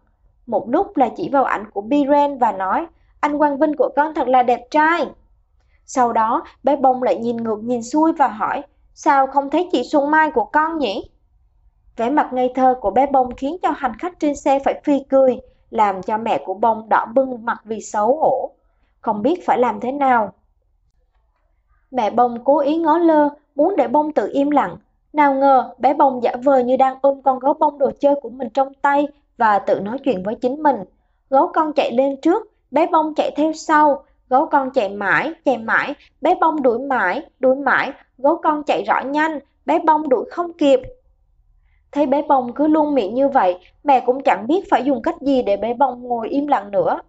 Một 0.46 0.68
lúc 0.68 0.96
là 0.96 1.08
chỉ 1.16 1.28
vào 1.28 1.44
ảnh 1.44 1.64
của 1.70 1.80
Biren 1.80 2.38
và 2.38 2.52
nói, 2.52 2.86
anh 3.26 3.38
Quang 3.38 3.58
Vinh 3.58 3.76
của 3.76 3.88
con 3.96 4.14
thật 4.14 4.28
là 4.28 4.42
đẹp 4.42 4.66
trai. 4.70 5.06
Sau 5.84 6.12
đó, 6.12 6.44
bé 6.62 6.76
bông 6.76 7.02
lại 7.02 7.16
nhìn 7.16 7.36
ngược 7.36 7.58
nhìn 7.62 7.82
xuôi 7.82 8.12
và 8.12 8.28
hỏi, 8.28 8.62
sao 8.94 9.26
không 9.26 9.50
thấy 9.50 9.68
chị 9.72 9.82
Xuân 9.84 10.10
Mai 10.10 10.30
của 10.30 10.44
con 10.44 10.78
nhỉ? 10.78 11.10
Vẻ 11.96 12.10
mặt 12.10 12.32
ngây 12.32 12.52
thơ 12.54 12.74
của 12.80 12.90
bé 12.90 13.06
bông 13.06 13.34
khiến 13.34 13.56
cho 13.62 13.70
hành 13.70 13.92
khách 13.98 14.20
trên 14.20 14.36
xe 14.36 14.58
phải 14.64 14.80
phi 14.84 15.02
cười, 15.08 15.40
làm 15.70 16.02
cho 16.02 16.18
mẹ 16.18 16.42
của 16.44 16.54
bông 16.54 16.88
đỏ 16.88 17.06
bưng 17.14 17.44
mặt 17.44 17.60
vì 17.64 17.80
xấu 17.80 18.16
hổ 18.16 18.50
không 19.00 19.22
biết 19.22 19.46
phải 19.46 19.58
làm 19.58 19.80
thế 19.80 19.92
nào. 19.92 20.32
Mẹ 21.90 22.10
bông 22.10 22.44
cố 22.44 22.58
ý 22.58 22.76
ngó 22.76 22.98
lơ, 22.98 23.28
muốn 23.54 23.76
để 23.76 23.88
bông 23.88 24.12
tự 24.12 24.30
im 24.32 24.50
lặng. 24.50 24.76
Nào 25.12 25.34
ngờ, 25.34 25.74
bé 25.78 25.94
bông 25.94 26.22
giả 26.22 26.32
vờ 26.44 26.58
như 26.58 26.76
đang 26.76 26.98
ôm 27.02 27.22
con 27.22 27.38
gấu 27.38 27.54
bông 27.54 27.78
đồ 27.78 27.90
chơi 28.00 28.14
của 28.22 28.28
mình 28.28 28.48
trong 28.54 28.74
tay 28.74 29.08
và 29.36 29.58
tự 29.58 29.80
nói 29.80 29.98
chuyện 30.04 30.22
với 30.22 30.34
chính 30.34 30.62
mình. 30.62 30.76
Gấu 31.30 31.50
con 31.54 31.72
chạy 31.72 31.92
lên 31.92 32.20
trước, 32.20 32.55
bé 32.70 32.86
bông 32.92 33.14
chạy 33.14 33.30
theo 33.36 33.52
sau. 33.52 34.04
Gấu 34.30 34.46
con 34.46 34.70
chạy 34.70 34.88
mãi, 34.88 35.32
chạy 35.44 35.58
mãi, 35.58 35.94
bé 36.20 36.34
bông 36.40 36.62
đuổi 36.62 36.78
mãi, 36.78 37.22
đuổi 37.38 37.56
mãi. 37.56 37.92
Gấu 38.18 38.40
con 38.42 38.62
chạy 38.62 38.82
rõ 38.82 39.00
nhanh, 39.00 39.38
bé 39.66 39.78
bông 39.78 40.08
đuổi 40.08 40.24
không 40.30 40.52
kịp. 40.52 40.80
Thấy 41.92 42.06
bé 42.06 42.22
bông 42.28 42.52
cứ 42.52 42.66
luôn 42.66 42.94
miệng 42.94 43.14
như 43.14 43.28
vậy, 43.28 43.58
mẹ 43.84 44.00
cũng 44.00 44.22
chẳng 44.22 44.46
biết 44.46 44.70
phải 44.70 44.84
dùng 44.84 45.02
cách 45.02 45.20
gì 45.20 45.42
để 45.42 45.56
bé 45.56 45.74
bông 45.74 46.02
ngồi 46.02 46.28
im 46.28 46.46
lặng 46.46 46.70
nữa. 46.70 47.00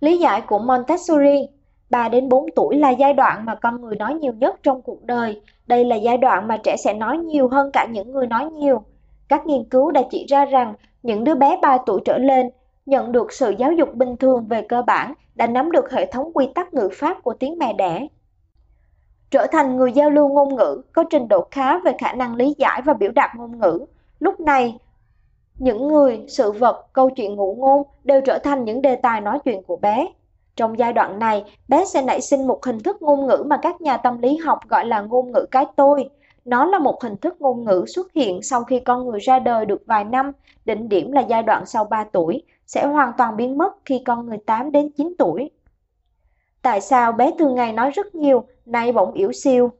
Lý 0.00 0.18
giải 0.18 0.40
của 0.40 0.58
Montessori 0.58 1.48
3 1.90 2.08
đến 2.08 2.28
4 2.28 2.46
tuổi 2.56 2.76
là 2.76 2.90
giai 2.90 3.12
đoạn 3.12 3.44
mà 3.44 3.54
con 3.54 3.80
người 3.80 3.96
nói 3.96 4.14
nhiều 4.14 4.32
nhất 4.32 4.56
trong 4.62 4.82
cuộc 4.82 5.04
đời. 5.04 5.40
Đây 5.66 5.84
là 5.84 5.96
giai 5.96 6.16
đoạn 6.18 6.48
mà 6.48 6.56
trẻ 6.56 6.76
sẽ 6.84 6.94
nói 6.94 7.18
nhiều 7.18 7.48
hơn 7.48 7.70
cả 7.72 7.86
những 7.90 8.12
người 8.12 8.26
nói 8.26 8.46
nhiều. 8.46 8.82
Các 9.28 9.46
nghiên 9.46 9.64
cứu 9.64 9.90
đã 9.90 10.02
chỉ 10.10 10.26
ra 10.28 10.44
rằng 10.44 10.74
những 11.02 11.24
đứa 11.24 11.34
bé 11.34 11.58
3 11.62 11.78
tuổi 11.86 12.00
trở 12.04 12.18
lên 12.18 12.50
nhận 12.86 13.12
được 13.12 13.32
sự 13.32 13.54
giáo 13.58 13.72
dục 13.72 13.94
bình 13.94 14.16
thường 14.16 14.46
về 14.48 14.62
cơ 14.68 14.82
bản 14.82 15.14
đã 15.34 15.46
nắm 15.46 15.70
được 15.70 15.92
hệ 15.92 16.06
thống 16.06 16.30
quy 16.34 16.48
tắc 16.54 16.74
ngữ 16.74 16.88
pháp 16.92 17.22
của 17.22 17.34
tiếng 17.34 17.58
mẹ 17.58 17.72
đẻ. 17.72 18.06
Trở 19.30 19.46
thành 19.52 19.76
người 19.76 19.92
giao 19.92 20.10
lưu 20.10 20.28
ngôn 20.28 20.56
ngữ 20.56 20.82
có 20.92 21.04
trình 21.10 21.28
độ 21.28 21.48
khá 21.50 21.78
về 21.78 21.92
khả 21.98 22.12
năng 22.12 22.34
lý 22.34 22.54
giải 22.58 22.82
và 22.84 22.94
biểu 22.94 23.10
đạt 23.12 23.30
ngôn 23.36 23.58
ngữ. 23.58 23.86
Lúc 24.18 24.40
này, 24.40 24.78
những 25.58 25.88
người, 25.88 26.24
sự 26.28 26.52
vật, 26.52 26.86
câu 26.92 27.10
chuyện 27.10 27.34
ngụ 27.34 27.54
ngôn 27.54 27.82
đều 28.04 28.20
trở 28.20 28.38
thành 28.38 28.64
những 28.64 28.82
đề 28.82 28.96
tài 28.96 29.20
nói 29.20 29.38
chuyện 29.44 29.62
của 29.62 29.76
bé. 29.76 30.08
Trong 30.56 30.78
giai 30.78 30.92
đoạn 30.92 31.18
này, 31.18 31.44
bé 31.68 31.84
sẽ 31.84 32.02
nảy 32.02 32.20
sinh 32.20 32.46
một 32.46 32.64
hình 32.66 32.80
thức 32.80 33.02
ngôn 33.02 33.26
ngữ 33.26 33.44
mà 33.46 33.56
các 33.56 33.80
nhà 33.80 33.96
tâm 33.96 34.22
lý 34.22 34.36
học 34.36 34.58
gọi 34.68 34.86
là 34.86 35.00
ngôn 35.00 35.32
ngữ 35.32 35.46
cái 35.50 35.66
tôi. 35.76 36.10
Nó 36.44 36.64
là 36.64 36.78
một 36.78 37.02
hình 37.02 37.16
thức 37.16 37.40
ngôn 37.40 37.64
ngữ 37.64 37.84
xuất 37.94 38.12
hiện 38.12 38.42
sau 38.42 38.64
khi 38.64 38.80
con 38.80 39.06
người 39.06 39.20
ra 39.20 39.38
đời 39.38 39.66
được 39.66 39.82
vài 39.86 40.04
năm, 40.04 40.32
đỉnh 40.64 40.88
điểm 40.88 41.12
là 41.12 41.20
giai 41.20 41.42
đoạn 41.42 41.66
sau 41.66 41.84
3 41.84 42.04
tuổi, 42.12 42.42
sẽ 42.66 42.86
hoàn 42.86 43.12
toàn 43.18 43.36
biến 43.36 43.58
mất 43.58 43.72
khi 43.84 44.02
con 44.06 44.26
người 44.26 44.38
8 44.46 44.72
đến 44.72 44.90
9 44.96 45.14
tuổi. 45.18 45.50
Tại 46.62 46.80
sao 46.80 47.12
bé 47.12 47.30
thường 47.38 47.54
ngày 47.54 47.72
nói 47.72 47.90
rất 47.90 48.14
nhiều, 48.14 48.44
nay 48.66 48.92
bỗng 48.92 49.12
yếu 49.12 49.32
siêu? 49.32 49.70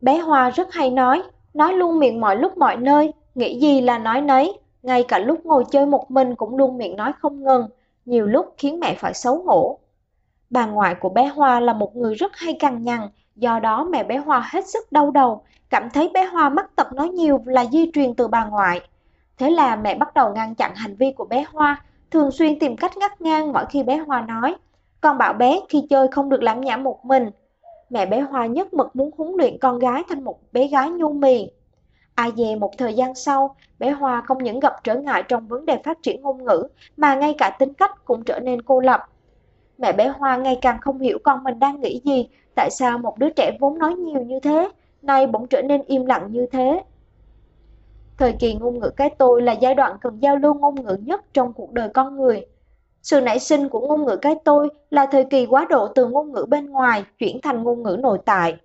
Bé 0.00 0.18
Hoa 0.18 0.50
rất 0.50 0.72
hay 0.72 0.90
nói, 0.90 1.22
nói 1.54 1.72
luôn 1.72 1.98
miệng 1.98 2.20
mọi 2.20 2.36
lúc 2.36 2.58
mọi 2.58 2.76
nơi, 2.76 3.12
nghĩ 3.34 3.60
gì 3.60 3.80
là 3.80 3.98
nói 3.98 4.20
nấy, 4.20 4.58
ngay 4.82 5.04
cả 5.08 5.18
lúc 5.18 5.46
ngồi 5.46 5.64
chơi 5.70 5.86
một 5.86 6.10
mình 6.10 6.34
cũng 6.34 6.56
luôn 6.56 6.78
miệng 6.78 6.96
nói 6.96 7.12
không 7.18 7.44
ngừng, 7.44 7.68
nhiều 8.04 8.26
lúc 8.26 8.54
khiến 8.58 8.80
mẹ 8.80 8.94
phải 8.94 9.14
xấu 9.14 9.42
hổ. 9.42 9.78
Bà 10.50 10.66
ngoại 10.66 10.94
của 10.94 11.08
bé 11.08 11.26
Hoa 11.26 11.60
là 11.60 11.72
một 11.72 11.96
người 11.96 12.14
rất 12.14 12.36
hay 12.36 12.54
cằn 12.54 12.84
nhằn, 12.84 13.00
do 13.36 13.58
đó 13.58 13.84
mẹ 13.84 14.04
bé 14.04 14.16
Hoa 14.16 14.48
hết 14.52 14.66
sức 14.68 14.92
đau 14.92 15.10
đầu, 15.10 15.42
cảm 15.70 15.90
thấy 15.90 16.10
bé 16.14 16.24
Hoa 16.24 16.48
mắc 16.48 16.76
tật 16.76 16.92
nói 16.92 17.08
nhiều 17.08 17.42
là 17.46 17.64
di 17.64 17.90
truyền 17.94 18.14
từ 18.14 18.28
bà 18.28 18.44
ngoại. 18.44 18.80
Thế 19.42 19.50
là 19.50 19.76
mẹ 19.76 19.94
bắt 19.94 20.14
đầu 20.14 20.32
ngăn 20.34 20.54
chặn 20.54 20.74
hành 20.74 20.96
vi 20.96 21.12
của 21.12 21.24
bé 21.24 21.44
Hoa, 21.52 21.84
thường 22.10 22.30
xuyên 22.30 22.58
tìm 22.58 22.76
cách 22.76 22.96
ngắt 22.96 23.20
ngang 23.20 23.52
mỗi 23.52 23.64
khi 23.70 23.82
bé 23.82 23.96
Hoa 23.96 24.20
nói. 24.20 24.54
Còn 25.00 25.18
bảo 25.18 25.32
bé 25.32 25.60
khi 25.68 25.86
chơi 25.90 26.08
không 26.08 26.28
được 26.28 26.42
làm 26.42 26.60
nhảm 26.60 26.84
một 26.84 27.04
mình. 27.04 27.30
Mẹ 27.90 28.06
bé 28.06 28.20
Hoa 28.20 28.46
nhất 28.46 28.74
mực 28.74 28.96
muốn 28.96 29.10
huấn 29.18 29.32
luyện 29.38 29.58
con 29.58 29.78
gái 29.78 30.02
thành 30.08 30.24
một 30.24 30.38
bé 30.52 30.66
gái 30.66 30.90
nhu 30.90 31.12
mì. 31.12 31.46
À 32.14 32.22
Ai 32.22 32.32
dè 32.36 32.56
một 32.56 32.78
thời 32.78 32.94
gian 32.94 33.14
sau, 33.14 33.56
bé 33.78 33.90
Hoa 33.90 34.20
không 34.20 34.44
những 34.44 34.60
gặp 34.60 34.72
trở 34.84 34.94
ngại 34.94 35.22
trong 35.22 35.48
vấn 35.48 35.66
đề 35.66 35.78
phát 35.84 35.98
triển 36.02 36.22
ngôn 36.22 36.44
ngữ, 36.44 36.68
mà 36.96 37.14
ngay 37.14 37.34
cả 37.38 37.56
tính 37.58 37.72
cách 37.74 38.04
cũng 38.04 38.24
trở 38.24 38.40
nên 38.40 38.62
cô 38.62 38.80
lập. 38.80 39.00
Mẹ 39.78 39.92
bé 39.92 40.08
Hoa 40.08 40.36
ngày 40.36 40.58
càng 40.62 40.80
không 40.80 40.98
hiểu 40.98 41.18
con 41.24 41.44
mình 41.44 41.58
đang 41.58 41.80
nghĩ 41.80 42.00
gì, 42.04 42.28
tại 42.56 42.70
sao 42.70 42.98
một 42.98 43.18
đứa 43.18 43.30
trẻ 43.30 43.56
vốn 43.60 43.78
nói 43.78 43.94
nhiều 43.94 44.22
như 44.22 44.40
thế, 44.40 44.68
nay 45.02 45.26
bỗng 45.26 45.46
trở 45.46 45.62
nên 45.62 45.82
im 45.86 46.06
lặng 46.06 46.26
như 46.30 46.46
thế. 46.52 46.82
Thời 48.22 48.32
kỳ 48.32 48.54
ngôn 48.54 48.78
ngữ 48.78 48.90
cái 48.96 49.10
tôi 49.18 49.42
là 49.42 49.52
giai 49.52 49.74
đoạn 49.74 49.96
cần 50.00 50.22
giao 50.22 50.36
lưu 50.36 50.54
ngôn 50.54 50.74
ngữ 50.74 50.96
nhất 51.04 51.22
trong 51.34 51.52
cuộc 51.52 51.72
đời 51.72 51.88
con 51.88 52.16
người. 52.16 52.46
Sự 53.02 53.20
nảy 53.20 53.38
sinh 53.38 53.68
của 53.68 53.80
ngôn 53.80 54.04
ngữ 54.04 54.16
cái 54.16 54.34
tôi 54.44 54.68
là 54.90 55.06
thời 55.06 55.24
kỳ 55.24 55.46
quá 55.46 55.66
độ 55.70 55.88
từ 55.88 56.06
ngôn 56.06 56.32
ngữ 56.32 56.46
bên 56.48 56.70
ngoài 56.70 57.04
chuyển 57.18 57.40
thành 57.42 57.62
ngôn 57.62 57.82
ngữ 57.82 57.96
nội 58.00 58.18
tại. 58.24 58.56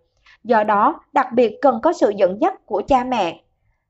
Do 0.43 0.63
đó, 0.63 0.99
đặc 1.13 1.27
biệt 1.33 1.57
cần 1.61 1.79
có 1.83 1.93
sự 1.93 2.09
dẫn 2.09 2.41
dắt 2.41 2.65
của 2.65 2.81
cha 2.87 3.03
mẹ. 3.03 3.41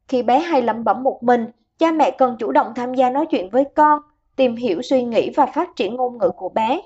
Khi 0.08 0.24
bé 0.24 0.40
hay 0.40 0.62
lẩm 0.62 0.84
bẩm 0.84 1.04
một 1.04 1.24
mình, 1.24 1.46
cha 1.80 1.92
mẹ 1.92 2.12
cần 2.12 2.36
chủ 2.40 2.52
động 2.52 2.74
tham 2.76 2.94
gia 2.94 3.10
nói 3.10 3.26
chuyện 3.26 3.50
với 3.50 3.64
con, 3.76 4.02
tìm 4.36 4.56
hiểu 4.56 4.82
suy 4.82 5.04
nghĩ 5.04 5.30
và 5.36 5.46
phát 5.46 5.70
triển 5.76 5.96
ngôn 5.96 6.18
ngữ 6.18 6.30
của 6.30 6.50
bé. 6.50 6.82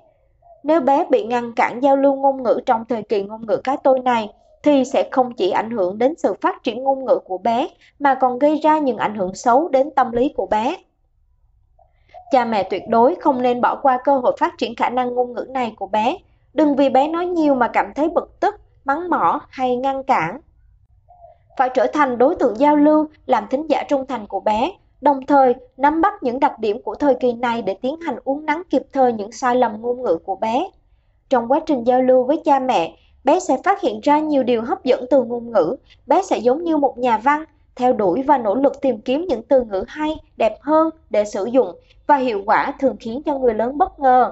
Nếu 0.63 0.81
bé 0.81 1.05
bị 1.09 1.23
ngăn 1.23 1.51
cản 1.55 1.83
giao 1.83 1.97
lưu 1.97 2.15
ngôn 2.15 2.43
ngữ 2.43 2.59
trong 2.65 2.85
thời 2.89 3.03
kỳ 3.03 3.23
ngôn 3.23 3.45
ngữ 3.45 3.57
cái 3.63 3.77
tôi 3.83 3.99
này, 3.99 4.29
thì 4.63 4.85
sẽ 4.85 5.09
không 5.11 5.33
chỉ 5.33 5.51
ảnh 5.51 5.71
hưởng 5.71 5.97
đến 5.97 6.13
sự 6.17 6.33
phát 6.41 6.63
triển 6.63 6.83
ngôn 6.83 7.05
ngữ 7.05 7.19
của 7.25 7.37
bé 7.37 7.67
mà 7.99 8.15
còn 8.15 8.39
gây 8.39 8.59
ra 8.63 8.77
những 8.77 8.97
ảnh 8.97 9.15
hưởng 9.15 9.35
xấu 9.35 9.69
đến 9.69 9.89
tâm 9.95 10.11
lý 10.11 10.33
của 10.35 10.45
bé. 10.45 10.75
Cha 12.31 12.45
mẹ 12.45 12.63
tuyệt 12.63 12.83
đối 12.87 13.15
không 13.15 13.41
nên 13.41 13.61
bỏ 13.61 13.75
qua 13.75 13.99
cơ 14.03 14.17
hội 14.17 14.35
phát 14.39 14.53
triển 14.57 14.75
khả 14.75 14.89
năng 14.89 15.15
ngôn 15.15 15.33
ngữ 15.33 15.45
này 15.49 15.73
của 15.77 15.87
bé. 15.87 16.17
Đừng 16.53 16.75
vì 16.75 16.89
bé 16.89 17.07
nói 17.07 17.25
nhiều 17.25 17.55
mà 17.55 17.67
cảm 17.67 17.93
thấy 17.93 18.09
bực 18.09 18.39
tức, 18.39 18.55
mắng 18.85 19.09
mỏ 19.09 19.41
hay 19.49 19.75
ngăn 19.75 20.03
cản. 20.03 20.39
Phải 21.57 21.69
trở 21.73 21.87
thành 21.93 22.17
đối 22.17 22.35
tượng 22.35 22.59
giao 22.59 22.75
lưu, 22.75 23.07
làm 23.25 23.47
thính 23.49 23.69
giả 23.69 23.83
trung 23.89 24.05
thành 24.05 24.27
của 24.27 24.39
bé, 24.39 24.71
đồng 25.01 25.25
thời 25.25 25.55
nắm 25.77 26.01
bắt 26.01 26.13
những 26.23 26.39
đặc 26.39 26.59
điểm 26.59 26.81
của 26.81 26.95
thời 26.95 27.15
kỳ 27.15 27.33
này 27.33 27.61
để 27.61 27.73
tiến 27.81 27.99
hành 28.01 28.15
uốn 28.23 28.45
nắn 28.45 28.61
kịp 28.69 28.83
thời 28.93 29.13
những 29.13 29.31
sai 29.31 29.55
lầm 29.55 29.81
ngôn 29.81 30.01
ngữ 30.01 30.17
của 30.25 30.35
bé. 30.35 30.67
Trong 31.29 31.51
quá 31.51 31.59
trình 31.65 31.83
giao 31.83 32.01
lưu 32.01 32.23
với 32.23 32.41
cha 32.45 32.59
mẹ, 32.59 32.95
bé 33.23 33.39
sẽ 33.39 33.57
phát 33.63 33.81
hiện 33.81 33.99
ra 34.03 34.19
nhiều 34.19 34.43
điều 34.43 34.61
hấp 34.61 34.83
dẫn 34.83 35.05
từ 35.09 35.23
ngôn 35.23 35.51
ngữ, 35.51 35.75
bé 36.07 36.21
sẽ 36.21 36.37
giống 36.37 36.63
như 36.63 36.77
một 36.77 36.97
nhà 36.97 37.17
văn, 37.17 37.43
theo 37.75 37.93
đuổi 37.93 38.23
và 38.23 38.37
nỗ 38.37 38.55
lực 38.55 38.81
tìm 38.81 39.01
kiếm 39.01 39.25
những 39.29 39.43
từ 39.43 39.63
ngữ 39.63 39.83
hay, 39.87 40.15
đẹp 40.37 40.57
hơn 40.61 40.89
để 41.09 41.25
sử 41.25 41.45
dụng 41.45 41.75
và 42.07 42.17
hiệu 42.17 42.43
quả 42.45 42.73
thường 42.79 42.95
khiến 42.99 43.21
cho 43.25 43.37
người 43.37 43.53
lớn 43.53 43.77
bất 43.77 43.99
ngờ. 43.99 44.31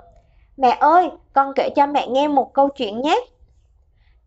Mẹ 0.57 0.77
ơi, 0.79 1.09
con 1.33 1.53
kể 1.55 1.69
cho 1.75 1.87
mẹ 1.87 2.07
nghe 2.07 2.27
một 2.27 2.53
câu 2.53 2.69
chuyện 2.69 3.01
nhé. 3.01 3.19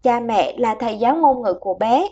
Cha 0.03 0.21
mẹ 0.21 0.55
là 0.59 0.75
thầy 0.75 0.99
giáo 0.99 1.17
ngôn 1.17 1.43
ngữ 1.43 1.55
của 1.55 1.75
bé. 1.75 2.09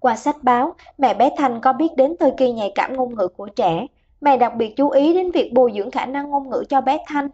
Qua 0.00 0.16
sách 0.16 0.36
báo, 0.42 0.74
mẹ 0.98 1.14
bé 1.14 1.30
Thành 1.36 1.60
có 1.60 1.72
biết 1.72 1.96
đến 1.96 2.14
thời 2.20 2.30
kỳ 2.36 2.52
nhạy 2.52 2.72
cảm 2.74 2.96
ngôn 2.96 3.14
ngữ 3.14 3.28
của 3.28 3.48
trẻ. 3.48 3.86
Mẹ 4.20 4.36
đặc 4.36 4.52
biệt 4.56 4.76
chú 4.76 4.90
ý 4.90 5.14
đến 5.14 5.30
việc 5.30 5.52
bồi 5.52 5.72
dưỡng 5.76 5.90
khả 5.90 6.06
năng 6.06 6.30
ngôn 6.30 6.50
ngữ 6.50 6.64
cho 6.68 6.80
bé 6.80 6.98
Thanh. 7.06 7.28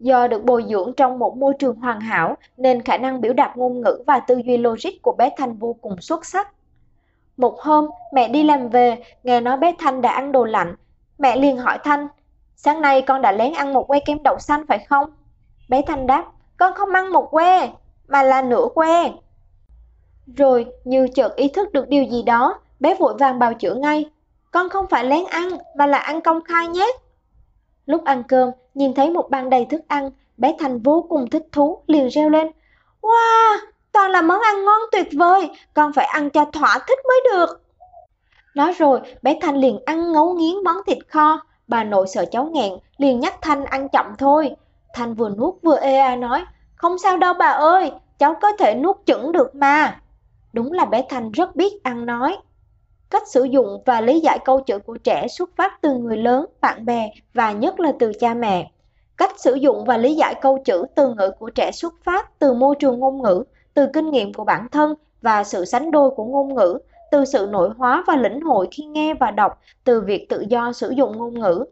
Do 0.00 0.26
được 0.26 0.44
bồi 0.44 0.64
dưỡng 0.68 0.92
trong 0.96 1.18
một 1.18 1.36
môi 1.36 1.54
trường 1.58 1.76
hoàn 1.76 2.00
hảo 2.00 2.36
nên 2.56 2.82
khả 2.82 2.98
năng 2.98 3.20
biểu 3.20 3.32
đạt 3.32 3.56
ngôn 3.56 3.80
ngữ 3.80 4.02
và 4.06 4.20
tư 4.20 4.40
duy 4.44 4.56
logic 4.56 5.02
của 5.02 5.12
bé 5.12 5.30
Thanh 5.36 5.56
vô 5.56 5.76
cùng 5.80 6.00
xuất 6.00 6.26
sắc. 6.26 6.48
Một 7.36 7.60
hôm, 7.60 7.86
mẹ 8.12 8.28
đi 8.28 8.42
làm 8.42 8.68
về, 8.68 8.98
nghe 9.22 9.40
nói 9.40 9.56
bé 9.56 9.74
Thanh 9.78 10.00
đã 10.00 10.10
ăn 10.10 10.32
đồ 10.32 10.44
lạnh. 10.44 10.74
Mẹ 11.18 11.36
liền 11.36 11.56
hỏi 11.56 11.78
Thanh, 11.84 12.08
sáng 12.56 12.80
nay 12.80 13.02
con 13.02 13.22
đã 13.22 13.32
lén 13.32 13.52
ăn 13.52 13.74
một 13.74 13.88
que 13.88 14.00
kem 14.00 14.22
đậu 14.22 14.38
xanh 14.38 14.66
phải 14.66 14.78
không? 14.78 15.10
Bé 15.68 15.82
Thanh 15.82 16.06
đáp, 16.06 16.24
con 16.56 16.74
không 16.74 16.92
ăn 16.92 17.12
một 17.12 17.28
que, 17.30 17.70
mà 18.08 18.22
là 18.22 18.42
nửa 18.42 18.66
que. 18.74 19.10
Rồi, 20.36 20.66
như 20.84 21.08
chợt 21.14 21.36
ý 21.36 21.48
thức 21.48 21.72
được 21.72 21.88
điều 21.88 22.04
gì 22.04 22.22
đó, 22.22 22.60
bé 22.80 22.94
vội 22.94 23.14
vàng 23.18 23.38
bào 23.38 23.54
chữa 23.54 23.74
ngay. 23.74 24.10
Con 24.50 24.68
không 24.68 24.86
phải 24.86 25.04
lén 25.04 25.24
ăn, 25.30 25.48
mà 25.76 25.86
là 25.86 25.98
ăn 25.98 26.20
công 26.20 26.44
khai 26.44 26.68
nhé. 26.68 26.92
Lúc 27.88 28.04
ăn 28.04 28.22
cơm, 28.28 28.50
nhìn 28.74 28.94
thấy 28.94 29.10
một 29.10 29.30
bàn 29.30 29.50
đầy 29.50 29.64
thức 29.64 29.80
ăn, 29.88 30.10
bé 30.36 30.56
Thành 30.58 30.78
vô 30.78 31.06
cùng 31.08 31.30
thích 31.30 31.46
thú, 31.52 31.82
liền 31.86 32.08
reo 32.08 32.30
lên. 32.30 32.50
Wow, 33.02 33.56
toàn 33.92 34.10
là 34.10 34.22
món 34.22 34.40
ăn 34.40 34.64
ngon 34.64 34.80
tuyệt 34.92 35.08
vời, 35.12 35.50
con 35.74 35.92
phải 35.92 36.04
ăn 36.04 36.30
cho 36.30 36.44
thỏa 36.44 36.78
thích 36.88 36.98
mới 37.08 37.20
được. 37.32 37.60
Nói 38.54 38.72
rồi, 38.72 39.00
bé 39.22 39.38
Thanh 39.40 39.56
liền 39.56 39.78
ăn 39.86 40.12
ngấu 40.12 40.34
nghiến 40.34 40.64
món 40.64 40.76
thịt 40.86 40.98
kho. 41.08 41.40
Bà 41.66 41.84
nội 41.84 42.06
sợ 42.08 42.24
cháu 42.30 42.44
nghẹn, 42.52 42.72
liền 42.96 43.20
nhắc 43.20 43.34
Thanh 43.42 43.64
ăn 43.64 43.88
chậm 43.88 44.06
thôi. 44.18 44.50
Thanh 44.94 45.14
vừa 45.14 45.28
nuốt 45.28 45.54
vừa 45.62 45.76
ê 45.76 45.96
a 45.96 46.16
nói, 46.16 46.44
không 46.74 46.98
sao 46.98 47.16
đâu 47.16 47.34
bà 47.34 47.46
ơi, 47.46 47.92
cháu 48.18 48.34
có 48.42 48.52
thể 48.58 48.74
nuốt 48.74 48.96
chững 49.06 49.32
được 49.32 49.54
mà. 49.54 50.00
Đúng 50.52 50.72
là 50.72 50.84
bé 50.84 51.04
Thanh 51.08 51.32
rất 51.32 51.56
biết 51.56 51.82
ăn 51.82 52.06
nói. 52.06 52.36
Cách 53.10 53.28
sử 53.28 53.44
dụng 53.44 53.82
và 53.86 54.00
lý 54.00 54.20
giải 54.20 54.38
câu 54.44 54.60
chữ 54.60 54.78
của 54.78 54.96
trẻ 54.96 55.28
xuất 55.28 55.50
phát 55.56 55.80
từ 55.80 55.94
người 55.94 56.16
lớn, 56.16 56.46
bạn 56.60 56.84
bè 56.84 57.10
và 57.34 57.52
nhất 57.52 57.80
là 57.80 57.92
từ 57.98 58.12
cha 58.20 58.34
mẹ. 58.34 58.70
Cách 59.16 59.40
sử 59.40 59.54
dụng 59.54 59.84
và 59.84 59.96
lý 59.96 60.14
giải 60.14 60.34
câu 60.40 60.58
chữ 60.64 60.84
từ 60.94 61.14
ngữ 61.14 61.30
của 61.38 61.50
trẻ 61.50 61.70
xuất 61.72 61.94
phát 62.04 62.38
từ 62.38 62.54
môi 62.54 62.74
trường 62.78 62.98
ngôn 62.98 63.22
ngữ, 63.22 63.44
từ 63.74 63.86
kinh 63.92 64.10
nghiệm 64.10 64.32
của 64.34 64.44
bản 64.44 64.66
thân 64.72 64.94
và 65.22 65.44
sự 65.44 65.64
sánh 65.64 65.90
đôi 65.90 66.10
của 66.10 66.24
ngôn 66.24 66.54
ngữ, 66.54 66.78
từ 67.10 67.24
sự 67.24 67.48
nội 67.50 67.70
hóa 67.78 68.04
và 68.06 68.16
lĩnh 68.16 68.40
hội 68.40 68.68
khi 68.70 68.84
nghe 68.84 69.14
và 69.14 69.30
đọc, 69.30 69.58
từ 69.84 70.00
việc 70.00 70.28
tự 70.28 70.44
do 70.48 70.72
sử 70.72 70.90
dụng 70.90 71.18
ngôn 71.18 71.40
ngữ. 71.40 71.64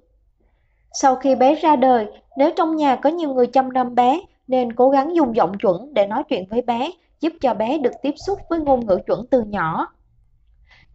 Sau 0.93 1.17
khi 1.17 1.35
bé 1.35 1.55
ra 1.55 1.77
đời, 1.77 2.07
nếu 2.37 2.51
trong 2.57 2.77
nhà 2.77 2.97
có 2.97 3.11
nhiều 3.11 3.35
người 3.35 3.47
chăm 3.47 3.73
nom 3.73 3.95
bé, 3.95 4.21
nên 4.49 4.73
cố 4.73 4.91
gắng 4.91 5.17
dùng 5.17 5.37
giọng 5.37 5.59
chuẩn 5.59 5.95
để 5.95 6.07
nói 6.07 6.23
chuyện 6.29 6.45
với 6.51 6.63
bé, 6.63 6.91
giúp 7.21 7.33
cho 7.41 7.55
bé 7.55 7.79
được 7.79 7.93
tiếp 8.03 8.15
xúc 8.27 8.39
với 8.49 8.59
ngôn 8.61 8.87
ngữ 8.87 8.99
chuẩn 9.07 9.27
từ 9.31 9.43
nhỏ. 9.43 9.87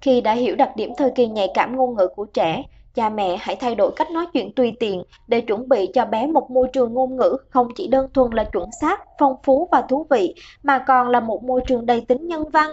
Khi 0.01 0.21
đã 0.21 0.33
hiểu 0.33 0.55
đặc 0.55 0.69
điểm 0.75 0.91
thời 0.97 1.11
kỳ 1.11 1.27
nhạy 1.27 1.47
cảm 1.53 1.75
ngôn 1.75 1.95
ngữ 1.95 2.07
của 2.15 2.25
trẻ, 2.25 2.63
cha 2.95 3.09
mẹ 3.09 3.37
hãy 3.39 3.55
thay 3.55 3.75
đổi 3.75 3.91
cách 3.95 4.11
nói 4.11 4.25
chuyện 4.33 4.53
tùy 4.55 4.73
tiện 4.79 5.03
để 5.27 5.41
chuẩn 5.41 5.69
bị 5.69 5.89
cho 5.93 6.05
bé 6.05 6.27
một 6.27 6.51
môi 6.51 6.67
trường 6.73 6.93
ngôn 6.93 7.17
ngữ 7.17 7.37
không 7.49 7.67
chỉ 7.75 7.87
đơn 7.87 8.07
thuần 8.13 8.31
là 8.31 8.43
chuẩn 8.43 8.69
xác, 8.81 9.01
phong 9.19 9.35
phú 9.43 9.67
và 9.71 9.81
thú 9.81 10.05
vị, 10.09 10.35
mà 10.63 10.83
còn 10.87 11.09
là 11.09 11.19
một 11.19 11.43
môi 11.43 11.61
trường 11.67 11.85
đầy 11.85 12.01
tính 12.01 12.27
nhân 12.27 12.49
văn. 12.49 12.71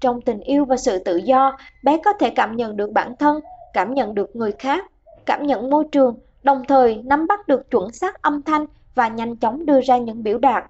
Trong 0.00 0.20
tình 0.20 0.40
yêu 0.40 0.64
và 0.64 0.76
sự 0.76 0.98
tự 0.98 1.16
do, 1.16 1.56
bé 1.82 1.98
có 2.04 2.12
thể 2.12 2.30
cảm 2.30 2.56
nhận 2.56 2.76
được 2.76 2.92
bản 2.92 3.16
thân, 3.18 3.40
cảm 3.72 3.94
nhận 3.94 4.14
được 4.14 4.36
người 4.36 4.52
khác, 4.52 4.84
cảm 5.26 5.46
nhận 5.46 5.70
môi 5.70 5.84
trường, 5.92 6.18
đồng 6.42 6.62
thời 6.68 6.94
nắm 7.04 7.26
bắt 7.26 7.48
được 7.48 7.70
chuẩn 7.70 7.92
xác 7.92 8.22
âm 8.22 8.42
thanh 8.42 8.66
và 8.94 9.08
nhanh 9.08 9.36
chóng 9.36 9.66
đưa 9.66 9.80
ra 9.80 9.98
những 9.98 10.22
biểu 10.22 10.38
đạt. 10.38 10.64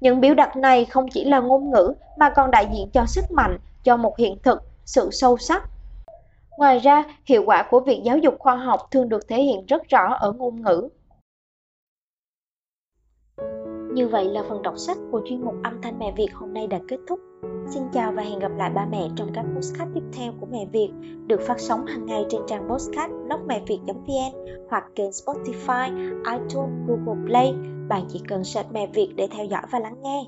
Những 0.00 0.20
biểu 0.20 0.34
đạt 0.34 0.56
này 0.56 0.84
không 0.84 1.08
chỉ 1.08 1.24
là 1.24 1.40
ngôn 1.40 1.70
ngữ 1.70 1.92
mà 2.18 2.30
còn 2.30 2.50
đại 2.50 2.68
diện 2.72 2.90
cho 2.92 3.06
sức 3.06 3.30
mạnh, 3.30 3.58
cho 3.84 3.96
một 3.96 4.18
hiện 4.18 4.38
thực, 4.42 4.69
sự 4.94 5.08
sâu 5.12 5.36
sắc. 5.38 5.62
Ngoài 6.58 6.78
ra, 6.78 7.04
hiệu 7.26 7.42
quả 7.46 7.68
của 7.70 7.80
việc 7.80 8.00
giáo 8.04 8.18
dục 8.18 8.34
khoa 8.38 8.56
học 8.56 8.80
thường 8.90 9.08
được 9.08 9.28
thể 9.28 9.42
hiện 9.42 9.66
rất 9.66 9.88
rõ 9.88 10.14
ở 10.14 10.32
ngôn 10.32 10.62
ngữ. 10.62 10.88
Như 13.94 14.08
vậy 14.08 14.24
là 14.24 14.42
phần 14.48 14.62
đọc 14.62 14.74
sách 14.78 14.96
của 15.12 15.22
chuyên 15.24 15.44
mục 15.44 15.54
âm 15.64 15.82
thanh 15.82 15.98
mẹ 15.98 16.12
Việt 16.16 16.28
hôm 16.34 16.54
nay 16.54 16.66
đã 16.66 16.78
kết 16.88 16.96
thúc. 17.08 17.20
Xin 17.74 17.82
chào 17.92 18.12
và 18.12 18.22
hẹn 18.22 18.38
gặp 18.38 18.52
lại 18.56 18.70
ba 18.70 18.86
mẹ 18.90 19.08
trong 19.16 19.30
các 19.34 19.44
postcard 19.56 19.94
tiếp 19.94 20.02
theo 20.12 20.32
của 20.40 20.46
mẹ 20.50 20.66
Việt 20.72 20.90
được 21.26 21.40
phát 21.40 21.60
sóng 21.60 21.86
hàng 21.86 22.06
ngày 22.06 22.24
trên 22.28 22.40
trang 22.46 22.68
postcard 22.68 23.14
blogmẹviệt.vn 23.26 24.66
hoặc 24.70 24.84
kênh 24.94 25.10
Spotify, 25.10 26.12
iTunes, 26.38 26.88
Google 26.88 27.26
Play. 27.26 27.52
Bạn 27.88 28.04
chỉ 28.08 28.20
cần 28.28 28.44
search 28.44 28.72
mẹ 28.72 28.86
Việt 28.86 29.12
để 29.16 29.28
theo 29.30 29.44
dõi 29.44 29.62
và 29.70 29.78
lắng 29.78 30.02
nghe. 30.02 30.24